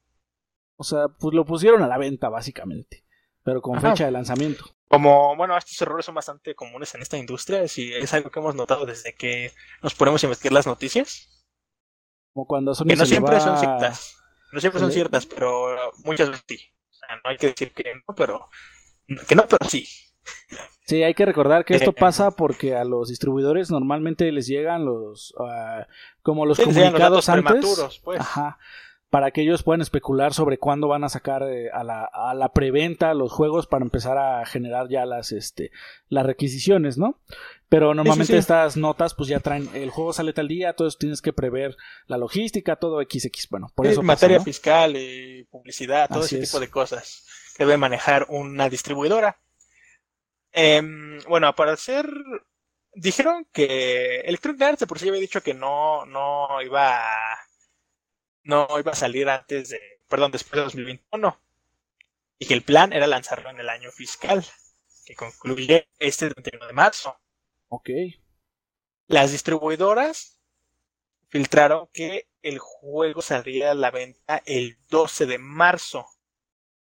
[0.75, 3.03] O sea, pues lo pusieron a la venta básicamente
[3.43, 4.65] pero con fecha de lanzamiento.
[4.87, 8.55] Como, bueno, estos errores son bastante comunes en esta industria, y es algo que hemos
[8.55, 11.45] notado desde que nos ponemos a investigar las noticias.
[12.33, 14.17] Como cuando son que no siempre son ciertas,
[14.51, 16.59] no siempre son ciertas, pero muchas veces sí.
[16.89, 18.49] O sea, no hay que decir que no, pero
[19.27, 19.87] que no, pero sí.
[20.85, 24.85] Sí, hay que recordar que esto eh, pasa porque a los distribuidores normalmente les llegan
[24.85, 25.83] los uh,
[26.21, 28.01] como los comunicados antes.
[28.03, 28.19] Pues.
[28.19, 28.57] Ajá
[29.09, 32.53] para que ellos puedan especular sobre cuándo van a sacar eh, a, la, a la
[32.53, 35.71] preventa los juegos para empezar a generar ya las, este,
[36.09, 37.19] las requisiciones, ¿no?
[37.69, 41.33] Pero normalmente estas notas pues ya traen, el juego sale tal día, entonces tienes que
[41.33, 41.75] prever
[42.07, 44.01] la logística, todo XX, bueno, por eso.
[44.03, 47.25] Materia fiscal y publicidad, todo ese tipo de cosas
[47.57, 49.37] que debe manejar una distribuidora.
[50.51, 52.09] Em, bueno, al parecer
[52.93, 57.37] dijeron que Electronic Arts por sí había dicho que no, no iba a
[58.43, 61.39] no iba a salir antes de, perdón, después de 2021.
[62.39, 64.45] Y que el plan era lanzarlo en el año fiscal,
[65.05, 67.19] que concluye este 31 de marzo.
[67.67, 67.89] Ok.
[69.07, 70.39] Las distribuidoras
[71.27, 76.05] filtraron que el juego saldría a la venta el 12 de marzo.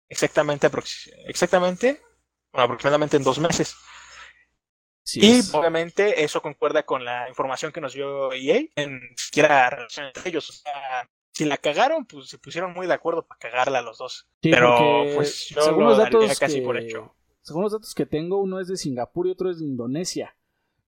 [0.08, 0.70] Exactamente,
[1.26, 2.00] exactamente,
[2.52, 3.76] aproximadamente en dos meses.
[5.14, 10.28] y obviamente eso concuerda con la información que nos dio EA en siquiera relación entre
[10.28, 10.50] ellos.
[10.50, 14.28] O sea, si la cagaron, pues se pusieron muy de acuerdo para cagarla los dos.
[14.40, 17.14] Pero pues yo según los datos casi por hecho.
[17.42, 20.36] Según los datos que tengo, uno es de Singapur y otro es de Indonesia.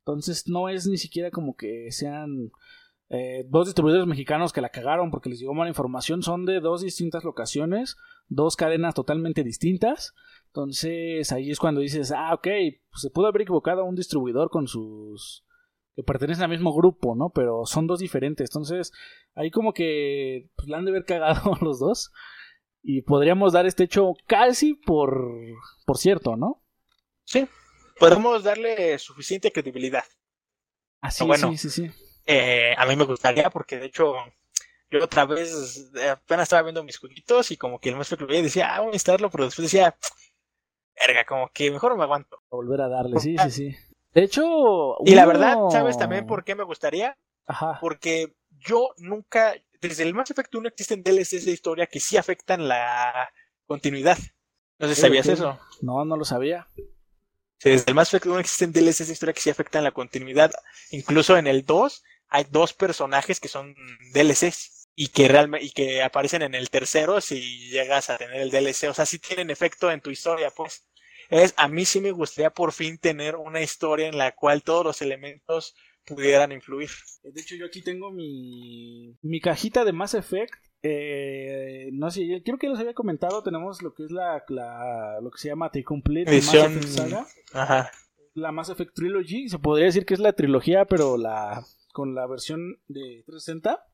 [0.01, 2.51] Entonces no es ni siquiera como que sean
[3.11, 6.23] eh, dos distribuidores mexicanos que la cagaron porque les llegó mala información.
[6.23, 7.97] Son de dos distintas locaciones,
[8.29, 10.15] dos cadenas totalmente distintas.
[10.53, 12.43] Entonces ahí es cuando dices, ah, ok,
[12.91, 15.45] pues se pudo haber equivocado un distribuidor con sus
[15.95, 17.31] que pertenecen al mismo grupo, ¿no?
[17.31, 18.51] Pero son dos diferentes.
[18.51, 18.93] Entonces,
[19.35, 22.13] ahí como que pues, la han de haber cagado los dos.
[22.83, 25.31] Y podríamos dar este hecho casi por,
[25.85, 26.63] por cierto, ¿no?
[27.25, 27.47] Sí,
[27.99, 30.05] podemos darle suficiente credibilidad.
[31.01, 31.91] Así, bueno, sí, sí, sí.
[32.27, 34.15] Eh, a mí me gustaría, porque de hecho,
[34.91, 38.29] yo otra vez apenas estaba viendo mis jueguitos y como que el maestro que lo
[38.29, 39.97] veía decía, ah, voy a instalarlo, pero después decía,
[41.07, 42.43] verga, como que mejor me aguanto.
[42.51, 43.77] volver a darle, sí, sí, sí.
[44.13, 44.97] De hecho.
[45.05, 47.17] Y la verdad, ¿sabes también por qué me gustaría?
[47.47, 47.79] Ajá.
[47.81, 49.55] Porque yo nunca.
[49.81, 53.31] Desde el Mass Effect 1 existen DLCs de historia que sí afectan la
[53.67, 54.19] continuidad.
[54.79, 55.59] No sé si sabías eso.
[55.81, 56.69] No, no lo sabía.
[57.63, 60.51] desde el Mass Effect 1 existen DLCs de historia que sí afectan la continuidad.
[60.91, 63.75] Incluso en el 2 hay dos personajes que son
[64.13, 68.51] DLCs y que realmente y que aparecen en el tercero si llegas a tener el
[68.51, 68.89] DLC.
[68.91, 70.87] O sea, sí tienen efecto en tu historia, pues
[71.31, 74.85] es a mí sí me gustaría por fin tener una historia en la cual todos
[74.85, 76.91] los elementos pudieran influir.
[77.23, 80.55] De hecho, yo aquí tengo mi, mi cajita de Mass Effect.
[80.83, 83.43] Eh, no sé, creo que los había comentado.
[83.43, 86.99] Tenemos lo que es la, la lo que se llama The Complete Edición, Mass Effect
[86.99, 87.27] Saga.
[87.53, 87.91] Ajá.
[88.35, 89.49] La Mass Effect Trilogy.
[89.49, 93.85] Se podría decir que es la trilogía, pero la con la versión de 360.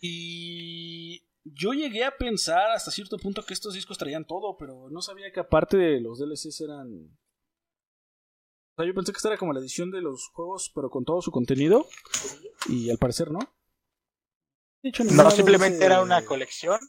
[0.00, 5.02] Y yo llegué a pensar hasta cierto punto que estos discos traían todo, pero no
[5.02, 7.16] sabía que aparte de los DLCs eran.
[8.76, 11.04] O sea, yo pensé que esta era como la edición de los juegos, pero con
[11.04, 11.86] todo su contenido.
[12.68, 13.38] Y al parecer no.
[14.82, 16.80] no, simplemente era una colección.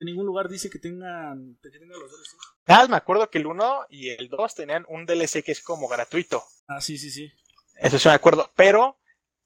[0.00, 2.36] En ningún lugar dice que tengan, que tengan los DLCs.
[2.66, 5.86] Nada, me acuerdo que el 1 y el 2 tenían un DLC que es como
[5.86, 6.42] gratuito.
[6.66, 7.30] Ah, sí, sí, sí.
[7.76, 8.50] Eso sí me acuerdo.
[8.56, 8.98] Pero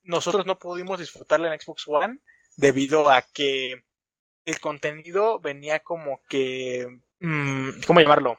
[0.02, 2.20] nosotros no pudimos disfrutarla en Xbox One
[2.59, 3.85] debido a que
[4.44, 8.38] el contenido venía como que, mm, ¿cómo llamarlo?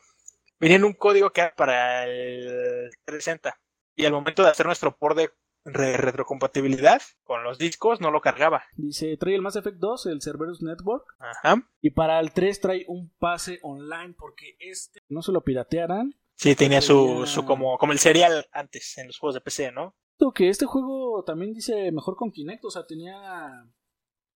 [0.60, 3.58] Venía en un código que era para el 360
[3.96, 5.32] y al momento de hacer nuestro port de
[5.64, 8.64] retrocompatibilidad con los discos, no lo cargaba.
[8.74, 11.06] Dice, trae el Mass Effect 2, el Cerberus Network.
[11.20, 11.70] Ajá.
[11.82, 16.16] Y para el 3 trae un pase online porque este no se lo piratearan.
[16.36, 19.96] Sí, tenía su, su como, como el serial antes en los juegos de PC, ¿no?
[20.34, 23.66] Que este juego también dice mejor con Kinect, o sea, tenía...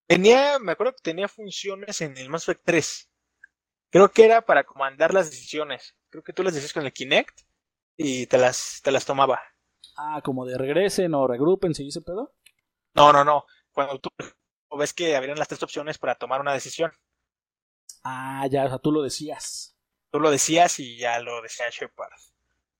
[0.08, 3.10] Tenía, me acuerdo que tenía funciones en el Mass Effect 3.
[3.90, 5.96] Creo que era para comandar las decisiones.
[6.10, 7.42] Creo que tú las decías con el Kinect
[7.98, 9.40] y te las, te las tomaba.
[9.98, 12.34] Ah, como de regresen o regrupen, ¿se dice pedo?
[12.96, 13.46] No, no, no.
[13.72, 14.10] Cuando tú
[14.78, 16.92] ves que habrían las tres opciones para tomar una decisión.
[18.04, 19.76] Ah, ya, o sea, tú lo decías.
[20.12, 22.12] Tú lo decías y ya lo decía Shepard.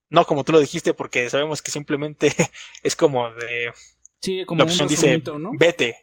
[0.10, 2.32] No como tú lo dijiste, porque sabemos que simplemente
[2.84, 3.74] es como de.
[4.22, 5.52] Sí, como la opción dice: ¿no?
[5.58, 6.03] vete.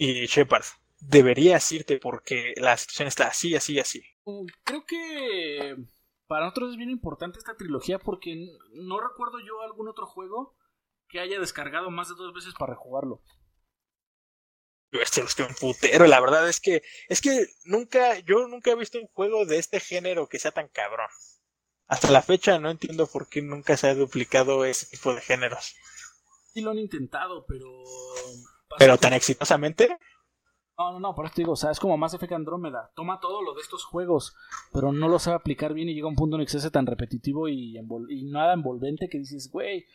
[0.00, 0.64] Y Shepard,
[1.00, 4.00] deberías irte porque la situación está así, así, así.
[4.62, 5.76] Creo que
[6.28, 8.36] para nosotros es bien importante esta trilogía porque
[8.74, 10.56] no recuerdo yo algún otro juego
[11.08, 13.22] que haya descargado más de dos veces para rejugarlo.
[14.92, 18.76] Este es que un putero, la verdad es que es que nunca yo nunca he
[18.76, 21.08] visto un juego de este género que sea tan cabrón.
[21.88, 25.74] Hasta la fecha no entiendo por qué nunca se ha duplicado ese tipo de géneros.
[26.54, 27.66] Sí lo han intentado, pero
[28.76, 29.98] pero tan exitosamente
[30.78, 32.92] no, no, no, por eso te digo, o sea, es como Mass Effect Andrómeda.
[32.94, 34.36] Toma todo lo de estos juegos,
[34.72, 36.58] pero no lo sabe aplicar bien y llega a un punto en el que se
[36.58, 37.80] hace tan repetitivo y,
[38.30, 39.86] nada envolvente que dices, güey,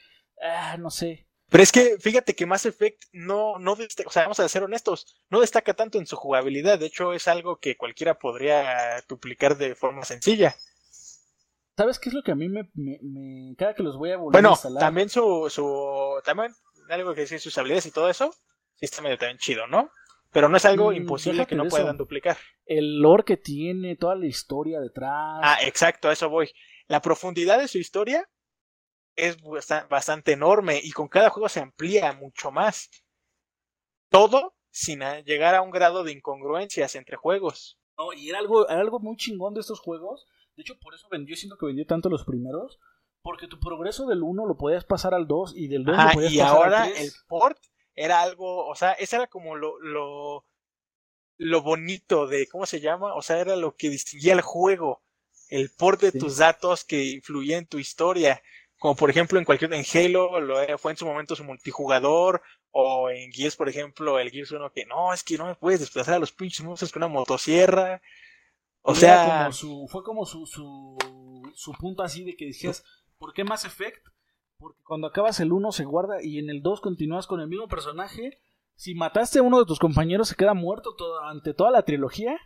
[0.42, 1.26] ah, no sé.
[1.50, 5.24] Pero es que, fíjate que Mass Effect no, no o sea, vamos a ser honestos,
[5.30, 6.80] no destaca tanto en su jugabilidad.
[6.80, 10.54] De hecho, es algo que cualquiera podría duplicar de forma sencilla.
[11.78, 14.46] ¿Sabes qué es lo que a mí me, me, cada que los voy a volver
[14.46, 14.82] a instalar?
[14.82, 16.54] también su, su, también
[16.90, 18.36] algo que dice sus habilidades y todo eso,
[18.86, 19.91] está medio también chido, ¿no?
[20.32, 22.38] Pero no es algo mm, imposible que no puedan duplicar.
[22.65, 25.39] El lore que tiene, toda la historia detrás.
[25.43, 26.52] Ah, exacto, a eso voy.
[26.88, 28.28] La profundidad de su historia
[29.15, 29.38] es
[29.89, 32.89] bastante enorme y con cada juego se amplía mucho más.
[34.10, 37.80] Todo sin llegar a un grado de incongruencias entre juegos.
[37.98, 40.26] No, y era algo, era algo muy chingón de estos juegos.
[40.56, 42.80] De hecho, por eso vendió, siento que vendió tanto los primeros.
[43.22, 46.34] Porque tu progreso del 1 lo podías pasar al 2 y del 2 lo podías
[46.34, 47.58] y ahora el port
[47.95, 50.45] era algo, o sea, ese era como lo, lo,
[51.38, 53.13] lo bonito de, ¿cómo se llama?
[53.15, 55.03] O sea, era lo que distinguía el juego,
[55.49, 58.41] el port de tus datos que influía en tu historia.
[58.79, 63.10] Como por ejemplo en cualquier, en Halo lo fue en su momento su multijugador, o
[63.12, 66.15] en Gears, por ejemplo, el Gears 1 que no, es que no me puedes desplazar
[66.15, 68.01] a los pinches monstruos con una motosierra.
[68.82, 70.97] O sea, su, fue como su, su,
[71.53, 72.84] su punto así de que decías,
[73.17, 74.06] ¿por qué Mass Effect?
[74.63, 77.67] Porque cuando acabas el 1 se guarda y en el 2 continúas con el mismo
[77.67, 78.39] personaje.
[78.76, 80.95] Si mataste a uno de tus compañeros se queda muerto
[81.26, 82.39] ante toda la trilogía.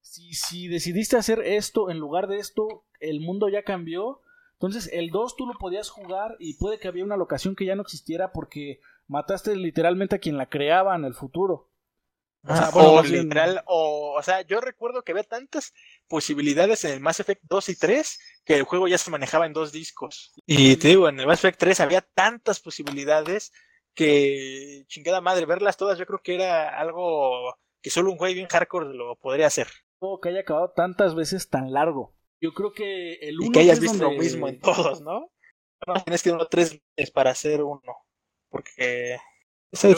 [0.00, 4.22] Si, si decidiste hacer esto en lugar de esto, el mundo ya cambió.
[4.54, 7.76] Entonces el 2 tú lo podías jugar y puede que había una locación que ya
[7.76, 11.68] no existiera porque mataste literalmente a quien la creaba en el futuro.
[12.44, 15.72] O sea, o literal, o, o sea, yo recuerdo que había tantas
[16.08, 19.52] posibilidades en el Mass Effect 2 y 3 que el juego ya se manejaba en
[19.52, 20.32] dos discos.
[20.44, 23.52] Y te digo, en el Mass Effect 3 había tantas posibilidades
[23.94, 28.48] que chingada madre, verlas todas yo creo que era algo que solo un güey bien
[28.48, 29.68] hardcore lo podría hacer.
[30.00, 32.14] O que haya acabado tantas veces tan largo.
[32.40, 35.30] Yo creo que el uno Y que hayas visto lo mismo en todos, ¿no?
[35.86, 37.80] No, tienes que uno tres veces para hacer uno.
[38.48, 39.16] Porque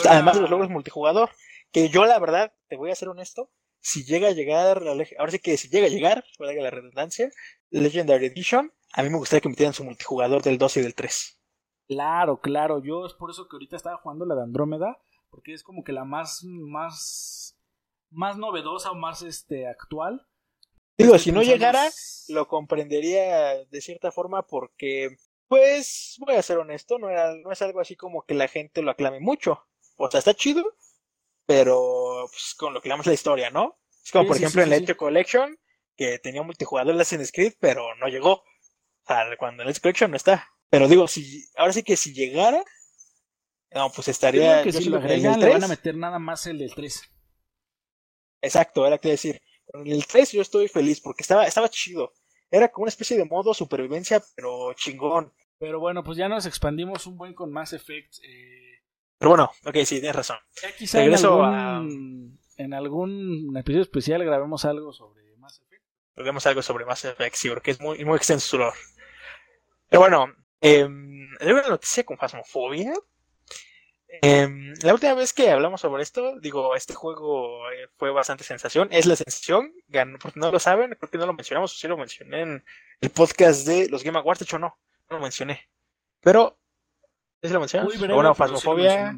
[0.07, 1.29] además de los logros multijugador,
[1.75, 4.81] que yo la verdad, te voy a ser honesto, si llega a llegar,
[5.19, 7.29] ahora sí que si llega a llegar, valga la redundancia,
[7.69, 11.37] Legendary Edition, a mí me gustaría que metieran su multijugador del 2 y del 3.
[11.89, 14.97] Claro, claro, yo es por eso que ahorita estaba jugando la de Andrómeda,
[15.29, 17.57] porque es como que la más, más,
[18.09, 20.25] más novedosa o más este, actual.
[20.97, 21.89] Digo, si no llegara,
[22.29, 25.17] lo comprendería de cierta forma porque,
[25.49, 28.81] pues, voy a ser honesto, no, era, no es algo así como que la gente
[28.81, 29.59] lo aclame mucho.
[29.97, 30.63] O sea, está chido,
[31.45, 33.79] pero pues, con lo que llamamos la historia, ¿no?
[34.03, 35.57] Es como, por ejemplo, en la Collection,
[35.95, 38.33] que tenía multijugador en Assassin's Creed, pero no llegó.
[38.33, 40.47] O sea, cuando en Edge Collection no está.
[40.69, 42.63] Pero digo, si ahora sí que si llegara,
[43.71, 44.63] no, pues estaría.
[44.63, 47.01] que si lo agregan, le van a meter nada más el del 3.
[48.41, 49.41] Exacto, era que decir.
[49.71, 52.13] Con el 3 yo estoy feliz porque estaba, estaba chido.
[52.51, 55.33] Era como una especie de modo supervivencia, pero chingón.
[55.57, 58.15] Pero bueno, pues ya nos expandimos un buen con Mass Effect.
[58.23, 58.64] Eh
[59.17, 60.37] pero bueno, ok, sí, tienes razón.
[60.77, 65.83] quizá Regreso en algún, en algún episodio especial grabemos algo sobre Mass Effect.
[66.15, 68.77] Grabemos algo sobre Mass Effect, sí, porque es muy, muy extenso su lore.
[69.89, 70.27] Pero bueno,
[70.61, 72.93] eh, una noticia con Fasmofobia.
[74.21, 78.87] Em, la última vez que hablamos sobre esto, digo, este juego eh, fue bastante sensación.
[78.91, 81.87] Es la sensación, ganó, porque no lo saben, creo que no lo mencionamos, o sí
[81.87, 82.65] lo mencioné en
[83.01, 84.77] el podcast de los Game Awards, de hecho no,
[85.09, 85.69] no lo mencioné.
[86.21, 86.57] Pero
[87.47, 87.99] ¿Sí lo mencionas?
[87.99, 89.17] Bueno, Phasmophobia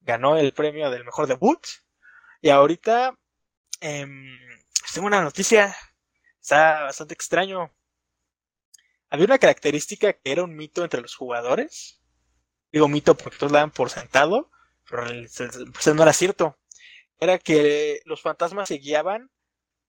[0.00, 1.60] ganó el premio del mejor debut.
[2.40, 3.18] Y ahorita
[3.80, 4.38] em,
[4.94, 5.74] tengo una noticia.
[6.40, 7.70] Está bastante extraño.
[9.10, 12.00] Había una característica que era un mito entre los jugadores.
[12.72, 14.50] Digo mito porque todos la dan por sentado,
[14.88, 16.56] pero pues, no era cierto.
[17.18, 19.30] Era que los fantasmas se guiaban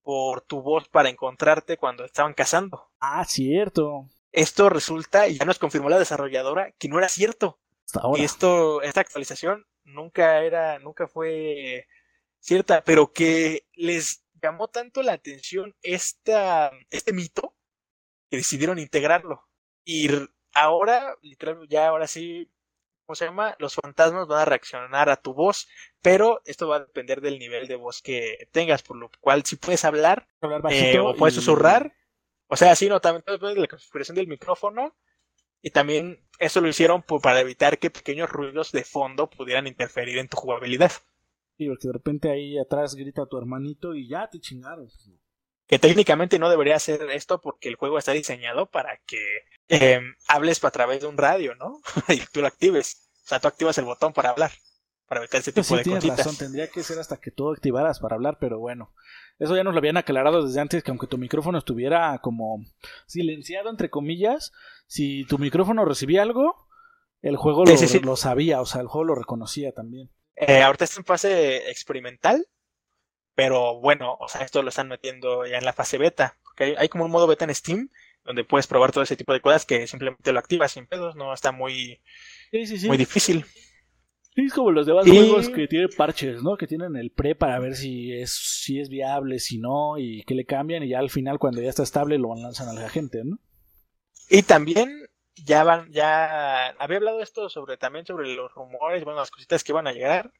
[0.01, 2.91] por tu voz para encontrarte cuando estaban cazando.
[2.99, 4.09] Ah, cierto.
[4.31, 7.59] Esto resulta, y ya nos confirmó la desarrolladora, que no era cierto.
[8.15, 11.87] Y esto, esta actualización nunca era, nunca fue
[12.39, 17.53] cierta, pero que les llamó tanto la atención esta, este mito
[18.29, 19.47] que decidieron integrarlo.
[19.83, 20.09] Y
[20.53, 22.49] ahora, literalmente, ya ahora sí,
[23.05, 23.55] ¿cómo se llama?
[23.59, 25.67] Los fantasmas van a reaccionar a tu voz,
[26.01, 29.57] pero esto va a depender del nivel de voz que tengas, por lo cual si
[29.57, 30.27] puedes hablar,
[30.69, 31.93] eh, o puedes susurrar,
[32.51, 34.93] o sea, sí, no, también de la configuración del micrófono.
[35.61, 40.27] Y también eso lo hicieron para evitar que pequeños ruidos de fondo pudieran interferir en
[40.27, 40.91] tu jugabilidad.
[41.57, 44.89] Sí, porque de repente ahí atrás grita tu hermanito y ya te chingaron.
[45.65, 50.61] Que técnicamente no debería hacer esto porque el juego está diseñado para que em, hables
[50.65, 51.79] a través de un radio, ¿no?
[52.09, 53.09] y tú lo actives.
[53.23, 54.51] O sea, tú activas el botón para hablar.
[55.11, 57.99] Para evitar ese tipo sí, de tienes razón, tendría que ser hasta que tú activaras
[57.99, 58.93] para hablar, pero bueno.
[59.39, 62.63] Eso ya nos lo habían aclarado desde antes, que aunque tu micrófono estuviera como
[63.07, 64.53] silenciado, entre comillas,
[64.87, 66.55] si tu micrófono recibía algo,
[67.21, 70.09] el juego lo, sabía, o sea, el juego lo reconocía también.
[70.37, 72.47] Eh, ahorita está en fase experimental,
[73.35, 76.37] pero bueno, o sea, esto lo están metiendo ya en la fase beta.
[76.41, 77.89] Porque hay, como un modo beta en Steam
[78.23, 81.33] donde puedes probar todo ese tipo de cosas que simplemente lo activas sin pedos, no
[81.33, 81.99] está muy,
[82.87, 83.45] muy difícil.
[84.33, 86.55] Sí, es como los demás juegos que tienen parches, ¿no?
[86.55, 90.35] Que tienen el pre para ver si es, si es viable, si no, y que
[90.35, 93.23] le cambian, y ya al final, cuando ya está estable, lo lanzan a la gente,
[93.25, 93.39] ¿no?
[94.29, 99.31] Y también ya van, ya había hablado esto sobre también sobre los rumores, bueno, las
[99.31, 100.31] cositas que van a llegar.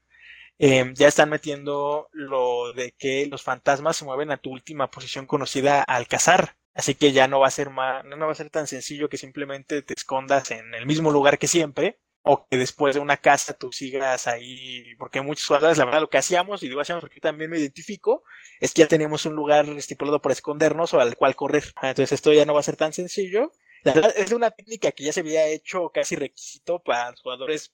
[0.57, 5.25] Em, ya están metiendo lo de que los fantasmas se mueven a tu última posición
[5.25, 6.55] conocida al cazar.
[6.73, 9.17] Así que ya no va a ser más, no va a ser tan sencillo que
[9.17, 13.53] simplemente te escondas en el mismo lugar que siempre, o que después de una casa
[13.53, 17.19] tú sigas ahí, porque muchos jugadores, la verdad, lo que hacíamos, y digo hacíamos porque
[17.19, 18.23] también me identifico,
[18.59, 21.63] es que ya tenemos un lugar estipulado para escondernos o al cual correr.
[21.81, 23.51] Entonces esto ya no va a ser tan sencillo.
[23.83, 27.73] La verdad, es una técnica que ya se había hecho casi requisito para los jugadores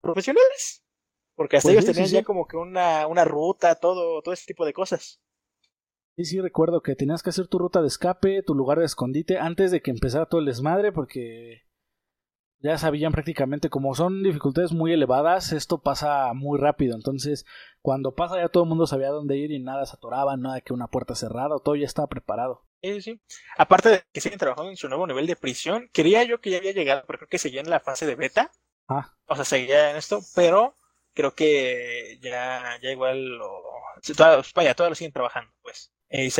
[0.00, 0.82] profesionales.
[1.34, 4.64] Porque hasta pues ellos tenían ya como que una, una ruta, todo, todo ese tipo
[4.64, 5.20] de cosas.
[6.16, 9.36] Sí, sí, recuerdo que tenías que hacer tu ruta de escape, tu lugar de escondite,
[9.36, 11.63] antes de que empezara todo el desmadre, porque
[12.60, 16.96] ya sabían prácticamente, como son dificultades muy elevadas, esto pasa muy rápido.
[16.96, 17.44] Entonces,
[17.82, 20.72] cuando pasa ya todo el mundo sabía dónde ir y nada se atoraba, nada que
[20.72, 22.64] una puerta cerrada, todo ya estaba preparado.
[22.82, 23.20] Sí, sí.
[23.56, 26.58] Aparte de que siguen trabajando en su nuevo nivel de prisión, quería yo que ya
[26.58, 28.50] había llegado, pero creo que seguía en la fase de beta.
[28.88, 29.14] Ah.
[29.26, 30.74] O sea, seguía en esto, pero
[31.14, 33.62] creo que ya, ya igual lo...
[34.54, 35.92] vaya, todavía lo siguen trabajando, pues.
[36.10, 36.30] Eh,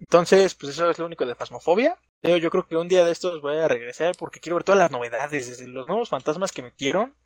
[0.00, 1.96] entonces, pues eso es lo único de Fasmofobia.
[2.22, 4.92] Yo creo que un día de estos voy a regresar porque quiero ver todas las
[4.92, 7.16] novedades, desde los nuevos fantasmas que metieron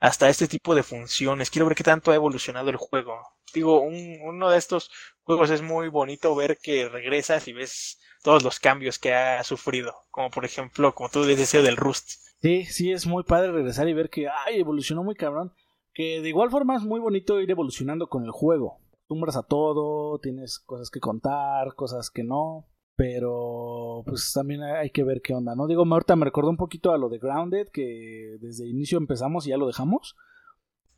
[0.00, 1.50] hasta este tipo de funciones.
[1.50, 3.18] Quiero ver qué tanto ha evolucionado el juego.
[3.54, 4.90] Digo, uno de estos
[5.22, 9.94] juegos es muy bonito ver que regresas y ves todos los cambios que ha sufrido.
[10.10, 12.10] Como por ejemplo, como tú dices, del Rust.
[12.42, 15.54] Sí, sí, es muy padre regresar y ver que, ay, evolucionó muy cabrón.
[15.94, 18.80] Que de igual forma es muy bonito ir evolucionando con el juego.
[18.92, 22.66] Acostumbras a todo, tienes cosas que contar, cosas que no.
[22.96, 25.66] Pero pues también hay que ver qué onda, ¿no?
[25.66, 29.46] Digo, ahorita me recordó un poquito a lo de Grounded, que desde el inicio empezamos
[29.46, 30.14] y ya lo dejamos.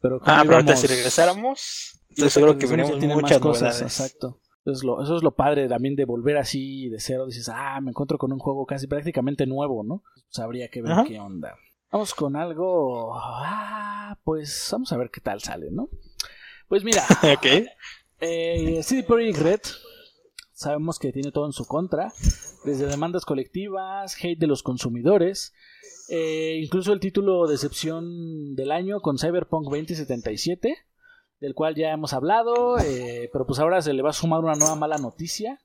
[0.00, 3.80] Pero ah, pero ahorita si regresáramos, estoy seguro que veremos muchas cosas.
[3.80, 4.40] Exacto.
[4.66, 7.26] Eso es, lo, eso es lo padre también de volver así de cero.
[7.26, 10.02] Dices, ah, me encuentro con un juego casi prácticamente nuevo, ¿no?
[10.14, 11.56] Pues habría que ver qué onda.
[11.92, 13.14] Vamos con algo.
[13.16, 15.88] Ah, pues vamos a ver qué tal sale, ¿no?
[16.68, 17.02] Pues mira.
[17.36, 17.46] ok.
[18.20, 19.60] Eh, CD Projekt Red
[20.56, 22.12] sabemos que tiene todo en su contra,
[22.64, 25.52] desde demandas colectivas, hate de los consumidores,
[26.08, 30.74] eh, incluso el título Decepción del año con Cyberpunk 2077,
[31.40, 34.54] del cual ya hemos hablado, eh, pero pues ahora se le va a sumar una
[34.54, 35.60] nueva mala noticia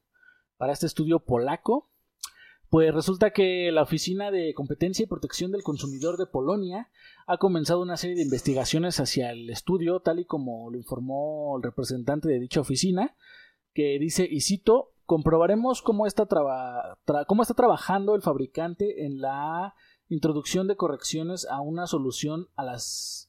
[0.58, 1.90] para este estudio polaco.
[2.70, 6.90] Pues resulta que la Oficina de Competencia y Protección del Consumidor de Polonia
[7.28, 11.64] ha comenzado una serie de investigaciones hacia el estudio, tal y como lo informó el
[11.64, 13.16] representante de dicha oficina,
[13.74, 16.28] que dice, y cito, comprobaremos cómo está,
[17.28, 19.76] cómo está trabajando el fabricante en la
[20.10, 23.28] introducción de correcciones a una solución a las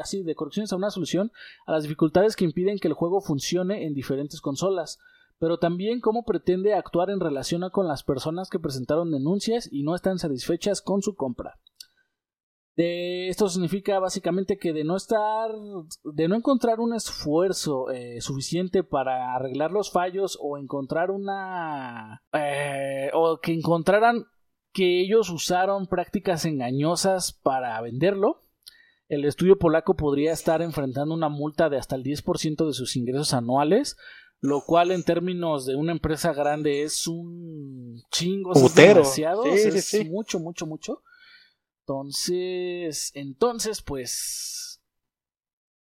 [0.00, 1.30] así de correcciones a una solución
[1.66, 4.98] a las dificultades que impiden que el juego funcione en diferentes consolas,
[5.38, 9.94] pero también cómo pretende actuar en relación con las personas que presentaron denuncias y no
[9.94, 11.58] están satisfechas con su compra.
[12.80, 15.50] Esto significa básicamente que de no estar,
[16.04, 23.10] de no encontrar un esfuerzo eh, suficiente para arreglar los fallos o encontrar una, eh,
[23.14, 24.26] o que encontraran
[24.72, 28.44] que ellos usaron prácticas engañosas para venderlo,
[29.08, 33.34] el estudio polaco podría estar enfrentando una multa de hasta el 10% de sus ingresos
[33.34, 33.96] anuales,
[34.40, 40.38] lo cual en términos de una empresa grande es un chingo, es demasiado, es mucho,
[40.38, 41.02] mucho, mucho.
[41.88, 44.82] Entonces, entonces, pues,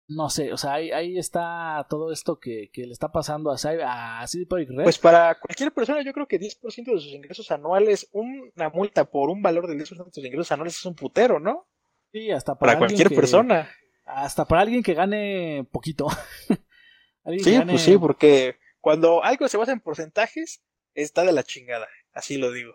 [0.07, 4.47] no sé, o sea, ahí, está todo esto que, le está pasando a, a CD
[4.47, 4.85] Projekt Red.
[4.85, 9.29] Pues para cualquier persona, yo creo que 10% de sus ingresos anuales, una multa por
[9.29, 11.67] un valor del 10% de sus ingresos anuales es un putero, ¿no?
[12.13, 13.69] Sí, hasta para, cualquier persona.
[14.05, 16.07] Hasta para alguien que gane poquito.
[17.43, 20.63] sí, pues sí, porque cuando algo se basa en porcentajes,
[20.95, 22.73] está de la chingada, así lo digo.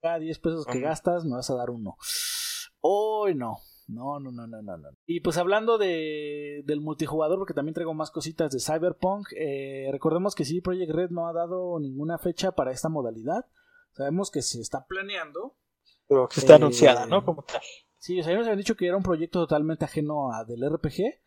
[0.00, 1.96] Cada 10 pesos que gastas me vas a dar uno.
[2.86, 3.60] Hoy no.
[3.86, 4.88] No, no, no, no, no, no.
[5.06, 10.34] Y pues hablando de, del multijugador, porque también traigo más cositas de Cyberpunk, eh, recordemos
[10.34, 13.46] que sí, Project Red no ha dado ninguna fecha para esta modalidad.
[13.92, 15.56] Sabemos que se está planeando.
[16.06, 17.24] Pero que está anunciada, ¿no?
[17.24, 17.62] Como tal.
[17.96, 21.22] Sí, o sea, ellos habían dicho que era un proyecto totalmente ajeno a del RPG.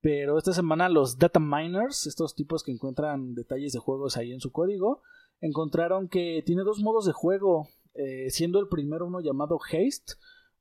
[0.00, 4.40] Pero esta semana los data miners, estos tipos que encuentran detalles de juegos ahí en
[4.40, 5.02] su código,
[5.40, 10.14] encontraron que tiene dos modos de juego, eh, siendo el primero uno llamado Haste,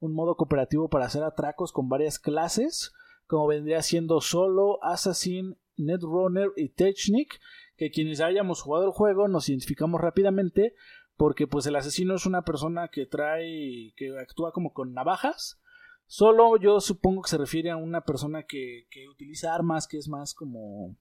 [0.06, 2.94] un modo cooperativo para hacer atracos con varias clases,
[3.28, 7.40] como vendría siendo Solo, Assassin, Netrunner y Technic,
[7.76, 10.74] que quienes hayamos jugado el juego nos identificamos rápidamente
[11.18, 15.62] porque pues el asesino es una persona que trae, que actúa como con navajas.
[16.08, 20.08] Solo yo supongo que se refiere a una persona que, que utiliza armas, que es
[20.08, 20.98] más como,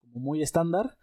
[0.00, 0.98] como muy estándar.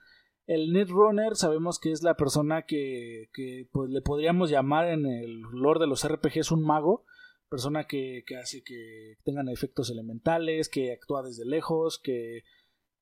[0.45, 5.41] El Netrunner sabemos que es la persona que, que pues, le podríamos llamar en el
[5.41, 7.05] lore de los RPGs un mago,
[7.49, 12.43] persona que, que hace que tengan efectos elementales, que actúa desde lejos, que,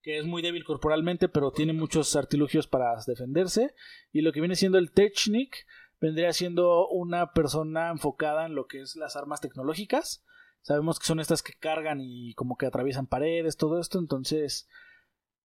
[0.01, 3.73] que es muy débil corporalmente, pero tiene muchos artilugios para defenderse.
[4.11, 5.65] Y lo que viene siendo el Technic
[5.99, 10.23] vendría siendo una persona enfocada en lo que es las armas tecnológicas.
[10.61, 14.67] Sabemos que son estas que cargan y como que atraviesan paredes, todo esto, entonces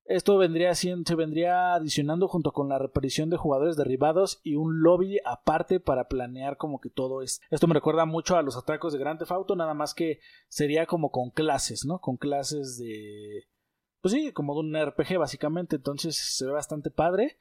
[0.08, 5.18] esto vendría se vendría adicionando junto con la reparición de jugadores derribados y un lobby
[5.24, 7.40] aparte para planear como que todo es.
[7.50, 10.86] Esto me recuerda mucho a los atracos de Grand Theft Auto, nada más que sería
[10.86, 12.00] como con clases, ¿no?
[12.00, 13.44] Con clases de
[14.00, 17.36] pues sí, como de un RPG básicamente, entonces se ve bastante padre.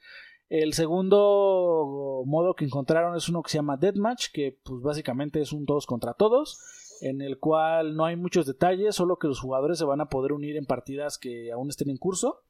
[0.48, 5.52] El segundo modo que encontraron es uno que se llama Deathmatch, que pues básicamente es
[5.52, 6.58] un todos contra todos,
[7.00, 10.32] en el cual no hay muchos detalles, solo que los jugadores se van a poder
[10.32, 12.42] unir en partidas que aún estén en curso.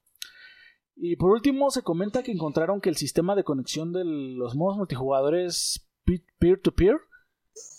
[1.01, 4.77] Y por último, se comenta que encontraron que el sistema de conexión de los modos
[4.77, 5.89] multijugadores
[6.39, 6.97] peer-to-peer,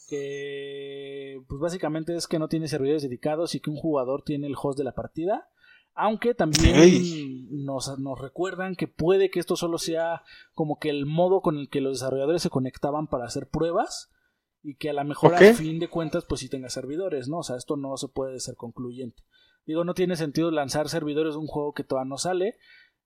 [0.08, 4.56] que pues básicamente es que no tiene servidores dedicados y que un jugador tiene el
[4.60, 5.50] host de la partida.
[5.96, 11.42] Aunque también nos, nos, recuerdan que puede que esto solo sea como que el modo
[11.42, 14.10] con el que los desarrolladores se conectaban para hacer pruebas
[14.64, 17.40] y que a lo mejor a fin de cuentas pues sí tenga servidores, ¿no?
[17.40, 19.24] O sea, esto no se puede ser concluyente.
[19.66, 22.56] Digo, no tiene sentido lanzar servidores de un juego que todavía no sale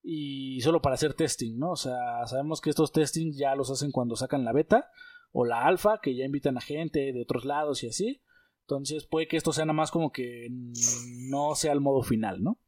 [0.03, 1.71] y solo para hacer testing, ¿no?
[1.71, 4.91] O sea, sabemos que estos testings ya los hacen cuando sacan la beta
[5.31, 8.21] o la alfa, que ya invitan a gente de otros lados y así.
[8.67, 12.59] Entonces puede que esto sea nada más como que no sea el modo final, ¿no?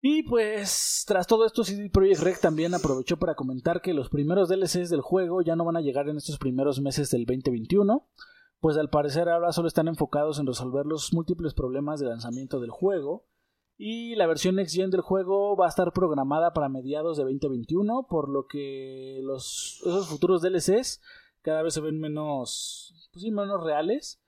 [0.00, 4.48] Y pues, tras todo esto, CD Projekt Red también aprovechó para comentar que los primeros
[4.48, 8.06] DLCs del juego ya no van a llegar en estos primeros meses del 2021,
[8.60, 12.70] pues al parecer ahora solo están enfocados en resolver los múltiples problemas de lanzamiento del
[12.70, 13.26] juego
[13.78, 18.06] y la versión Next Gen del juego va a estar programada para mediados de 2021,
[18.08, 21.02] por lo que esos futuros DLCs
[21.42, 24.20] cada vez se ven menos, pues menos reales.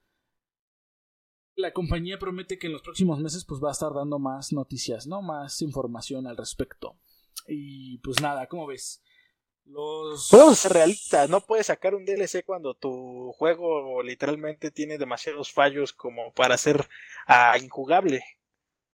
[1.57, 5.07] La compañía promete que en los próximos meses pues va a estar dando más noticias,
[5.07, 5.23] ¿no?
[5.23, 6.97] Más información al respecto.
[7.49, 9.03] Y pues nada, ¿cómo ves?
[9.65, 10.31] Los...
[10.71, 16.57] Realistas, no puedes sacar un DLC cuando tu juego literalmente tiene demasiados fallos como para
[16.57, 16.87] ser
[17.27, 18.23] ah, injugable.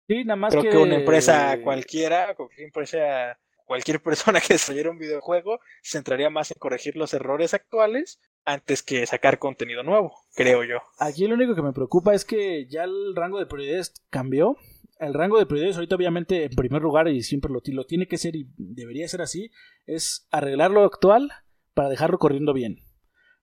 [0.09, 0.77] Sí, nada más Creo que...
[0.77, 6.57] una empresa cualquiera, cualquier empresa, cualquier persona que desarrollara un videojuego, se centraría más en
[6.57, 10.79] corregir los errores actuales antes que sacar contenido nuevo, creo yo.
[10.97, 14.57] Aquí lo único que me preocupa es que ya el rango de prioridades cambió.
[14.97, 18.17] El rango de prioridades ahorita obviamente en primer lugar y siempre lo, lo tiene que
[18.17, 19.51] ser y debería ser así,
[19.85, 21.31] es arreglar lo actual
[21.75, 22.79] para dejarlo corriendo bien.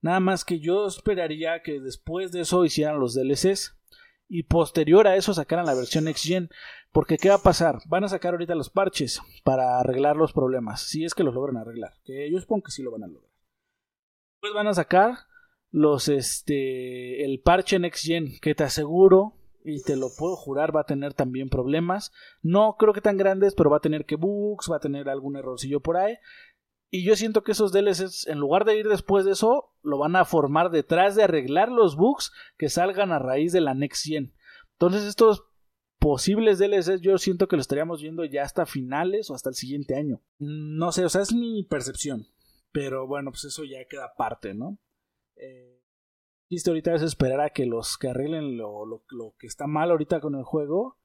[0.01, 3.77] Nada más que yo esperaría que después de eso hicieran los DLCs
[4.29, 6.51] y posterior a eso sacaran la versión Next Gen.
[6.93, 7.79] Porque ¿qué va a pasar?
[7.87, 11.57] Van a sacar ahorita los parches para arreglar los problemas, si es que los logran
[11.57, 11.93] arreglar.
[12.05, 13.31] Que yo supongo que sí lo van a lograr.
[14.41, 15.15] Pues van a sacar
[15.71, 20.83] los este el parche Next Gen que te aseguro y te lo puedo jurar va
[20.83, 22.13] a tener también problemas.
[22.41, 25.37] No creo que tan grandes, pero va a tener que bugs, va a tener algún
[25.37, 26.17] errorcillo por ahí.
[26.91, 30.17] Y yo siento que esos DLCs, en lugar de ir después de eso, lo van
[30.17, 34.35] a formar detrás de arreglar los bugs que salgan a raíz de la Next Gen.
[34.73, 35.45] Entonces estos
[35.99, 39.97] posibles DLCs yo siento que lo estaríamos viendo ya hasta finales o hasta el siguiente
[39.97, 40.23] año.
[40.39, 42.27] No sé, o sea, es mi percepción.
[42.73, 44.79] Pero bueno, pues eso ya queda aparte, ¿no?
[45.37, 45.83] Eh,
[46.67, 50.35] ahorita es esperar a que los que arreglen lo, lo, que está mal ahorita con
[50.35, 50.99] el juego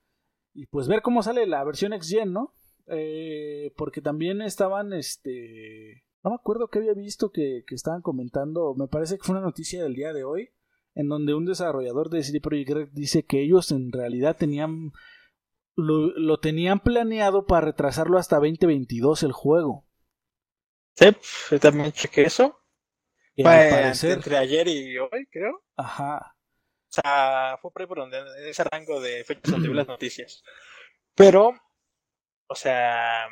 [0.53, 2.53] y pues ver cómo sale la versión X Gen, ¿no?
[2.87, 8.75] Eh, porque también estaban, este, no me acuerdo que había visto que, que, estaban comentando,
[8.75, 10.49] me parece que fue una noticia del día de hoy,
[10.95, 14.91] en donde un desarrollador de CD Projekt dice que ellos en realidad tenían,
[15.75, 19.85] lo, lo tenían planeado para retrasarlo hasta 2022 el juego.
[20.95, 21.07] Sí,
[21.49, 22.61] yo también chequé eso.
[23.35, 25.63] Entre ayer y hoy, creo.
[25.75, 26.35] Ajá.
[26.89, 30.43] O sea, fue por donde, en ese rango de fechas vi las noticias.
[31.15, 31.53] Pero,
[32.51, 33.29] o sea,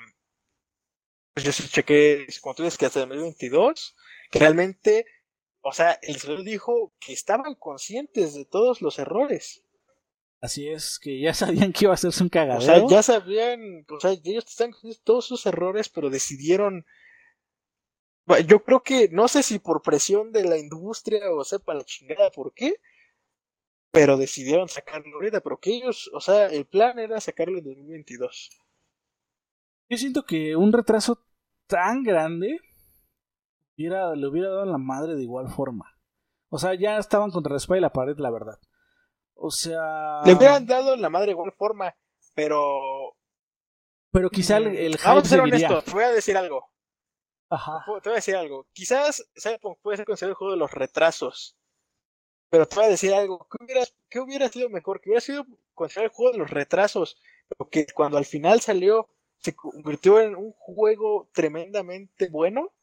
[1.33, 3.97] pues yo sí chequé, como tú dices, que hasta 2022,
[4.31, 5.05] que realmente,
[5.59, 9.65] o sea, el señor dijo que estaban conscientes de todos los errores.
[10.39, 12.85] Así es, que ya sabían que iba a hacerse un cagadero.
[12.85, 16.85] O sea, ya sabían, o sea, ellos están conscientes de todos sus errores, pero decidieron
[18.47, 22.31] yo creo que, no sé si por presión de la industria o sepa la chingada
[22.31, 22.75] por qué,
[23.91, 28.51] pero decidieron sacarlo ahorita, pero que ellos, o sea, el plan era sacarlo en 2022.
[29.89, 31.25] Yo siento que un retraso
[31.67, 32.59] tan grande
[33.75, 35.97] hubiera, le hubiera dado a la madre de igual forma.
[36.49, 38.59] O sea, ya estaban contra la espalda y la pared, la verdad.
[39.33, 40.21] O sea.
[40.25, 41.95] Le hubieran dado la madre de igual forma,
[42.35, 43.15] pero.
[44.11, 46.69] Pero quizá el, el Vamos a ser honestos, voy a decir algo.
[47.49, 47.83] Ajá.
[47.85, 48.67] Te voy a decir algo.
[48.73, 49.27] Quizás
[49.81, 51.57] puede ser considerado el juego de los retrasos.
[52.49, 53.47] Pero te voy a decir algo.
[53.49, 55.01] ¿Qué hubiera, qué hubiera sido mejor?
[55.01, 57.19] Que hubiera sido considerado el juego de los retrasos.
[57.47, 59.09] Pero que cuando al final salió
[59.39, 62.73] se convirtió en un juego tremendamente bueno.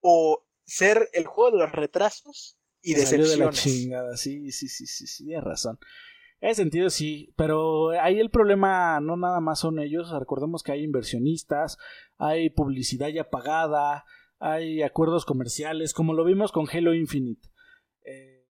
[0.00, 3.38] O ser el juego de los retrasos y decepciones.
[3.38, 4.16] De la chingada.
[4.16, 5.78] Sí, sí, sí, sí, sí, tienes razón.
[6.40, 10.72] En ese sentido sí, pero ahí el problema no nada más son ellos, recordemos que
[10.72, 11.78] hay inversionistas,
[12.18, 14.04] hay publicidad ya pagada,
[14.38, 17.48] hay acuerdos comerciales, como lo vimos con Halo Infinite.
[18.04, 18.46] Eh,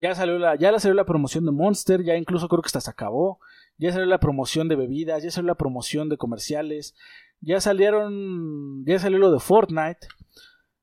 [0.00, 2.90] ya salió la, ya salió la promoción de Monster, ya incluso creo que hasta se
[2.90, 3.38] acabó,
[3.78, 6.94] ya salió la promoción de bebidas, ya salió la promoción de comerciales,
[7.40, 10.08] ya salieron, ya salió lo de Fortnite.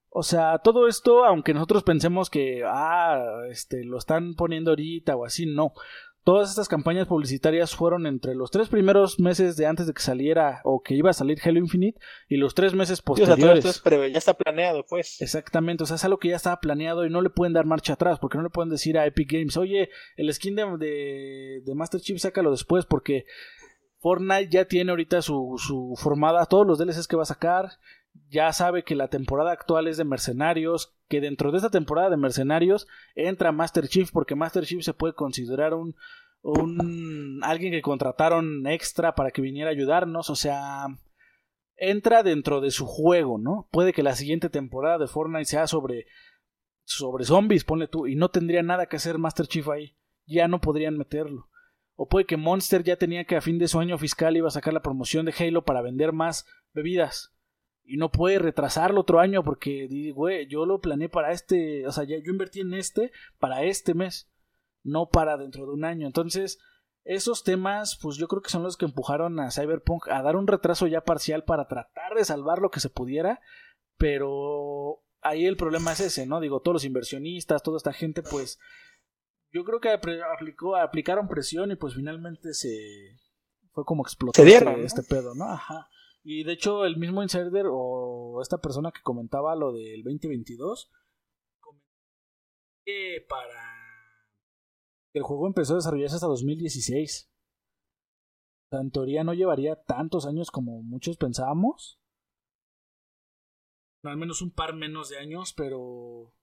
[0.09, 5.25] O sea, todo esto, aunque nosotros pensemos que, ah, este, lo están poniendo ahorita o
[5.25, 5.73] así, no.
[6.23, 10.61] Todas estas campañas publicitarias fueron entre los tres primeros meses de antes de que saliera
[10.63, 11.99] o que iba a salir Halo Infinite
[12.29, 13.65] y los tres meses posteriores.
[13.65, 15.21] o sea, ya está planeado, pues.
[15.21, 17.93] Exactamente, o sea, es algo que ya estaba planeado y no le pueden dar marcha
[17.93, 21.99] atrás porque no le pueden decir a Epic Games, oye, el skin de, de, Master
[21.99, 23.25] Chief sácalo después porque
[23.99, 27.69] Fortnite ya tiene ahorita su, su formada, todos los DLCs que va a sacar,
[28.29, 32.17] ya sabe que la temporada actual es de mercenarios, que dentro de esta temporada de
[32.17, 35.95] mercenarios entra Master Chief porque Master Chief se puede considerar un,
[37.43, 40.87] alguien que contrataron extra para que viniera a ayudarnos, o sea,
[41.75, 43.67] entra dentro de su juego, ¿no?
[43.71, 46.05] Puede que la siguiente temporada de Fortnite sea sobre
[46.85, 49.95] sobre zombies, ponle tú, y no tendría nada que hacer Master Chief ahí,
[50.25, 51.47] ya no podrían meterlo.
[51.95, 54.51] O puede que Monster ya tenía que a fin de su año fiscal iba a
[54.51, 57.32] sacar la promoción de Halo para vender más bebidas
[57.85, 62.03] y no puede retrasarlo otro año porque, güey, yo lo planeé para este, o sea,
[62.05, 64.29] ya yo invertí en este para este mes,
[64.83, 66.07] no para dentro de un año.
[66.07, 66.59] Entonces,
[67.03, 70.47] esos temas, pues yo creo que son los que empujaron a Cyberpunk a dar un
[70.47, 73.41] retraso ya parcial para tratar de salvar lo que se pudiera,
[73.97, 76.39] pero ahí el problema es ese, ¿no?
[76.39, 78.59] Digo, todos los inversionistas, toda esta gente, pues
[79.51, 83.19] yo creo que aplicó, aplicaron presión y pues finalmente se
[83.73, 85.45] fue como explotó este, este pedo, ¿no?
[85.45, 85.89] Ajá.
[86.23, 90.89] Y de hecho, el mismo insider o esta persona que comentaba lo del 2022,
[92.85, 93.73] que para
[95.13, 97.29] el juego empezó a desarrollarse hasta 2016.
[97.29, 101.99] O sea, en teoría no llevaría tantos años como muchos pensábamos.
[104.03, 106.33] al menos un par menos de años, pero.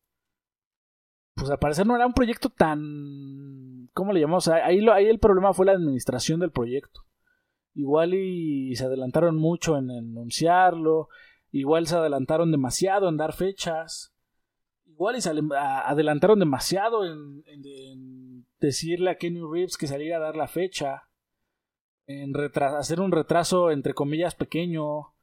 [1.36, 3.88] Pues al parecer no era un proyecto tan.
[3.94, 4.46] ¿Cómo le llamamos?
[4.48, 7.09] Ahí, ahí el problema fue la administración del proyecto
[7.74, 11.08] igual y se adelantaron mucho en anunciarlo,
[11.50, 14.14] igual se adelantaron demasiado en dar fechas,
[14.86, 20.48] igual y se adelantaron demasiado en, decirle a Kenny Reeves que saliera a dar la
[20.48, 21.04] fecha,
[22.06, 25.14] en hacer un retraso entre comillas pequeño.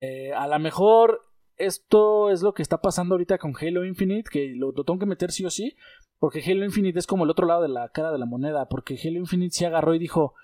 [0.00, 1.22] Eh, a lo mejor
[1.56, 5.06] esto es lo que está pasando ahorita con Halo Infinite, que lo, lo, tengo que
[5.06, 5.76] meter sí o sí,
[6.18, 8.98] porque Halo Infinite es como el otro lado de la cara de la moneda, porque
[9.02, 10.34] Halo Infinite se agarró y dijo,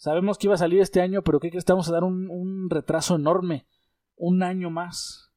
[0.00, 1.62] sabemos que iba a salir este año, pero ¿qué crees?
[1.62, 3.68] Estamos a dar un, retraso enorme,
[4.16, 5.30] un año más.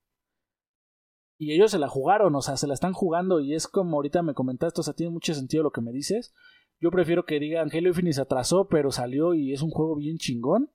[1.38, 4.24] Y ellos se la jugaron, o sea, se la están jugando y es como ahorita
[4.24, 6.34] me comentaste, o sea, tiene mucho sentido lo que me dices.
[6.80, 10.18] Yo prefiero que digan Halo Infinite se atrasó, pero salió y es un juego bien
[10.18, 10.72] chingón.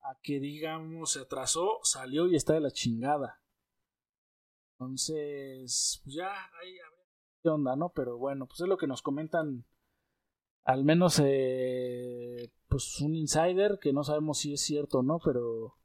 [0.00, 3.40] A que digamos se atrasó, salió y está de la chingada.
[4.78, 6.76] Entonces, pues ya, ahí
[7.42, 7.88] qué onda, ¿no?
[7.88, 9.64] Pero bueno, pues es lo que nos comentan.
[10.66, 15.76] Al menos, eh, pues un insider, que no sabemos si es cierto o no, pero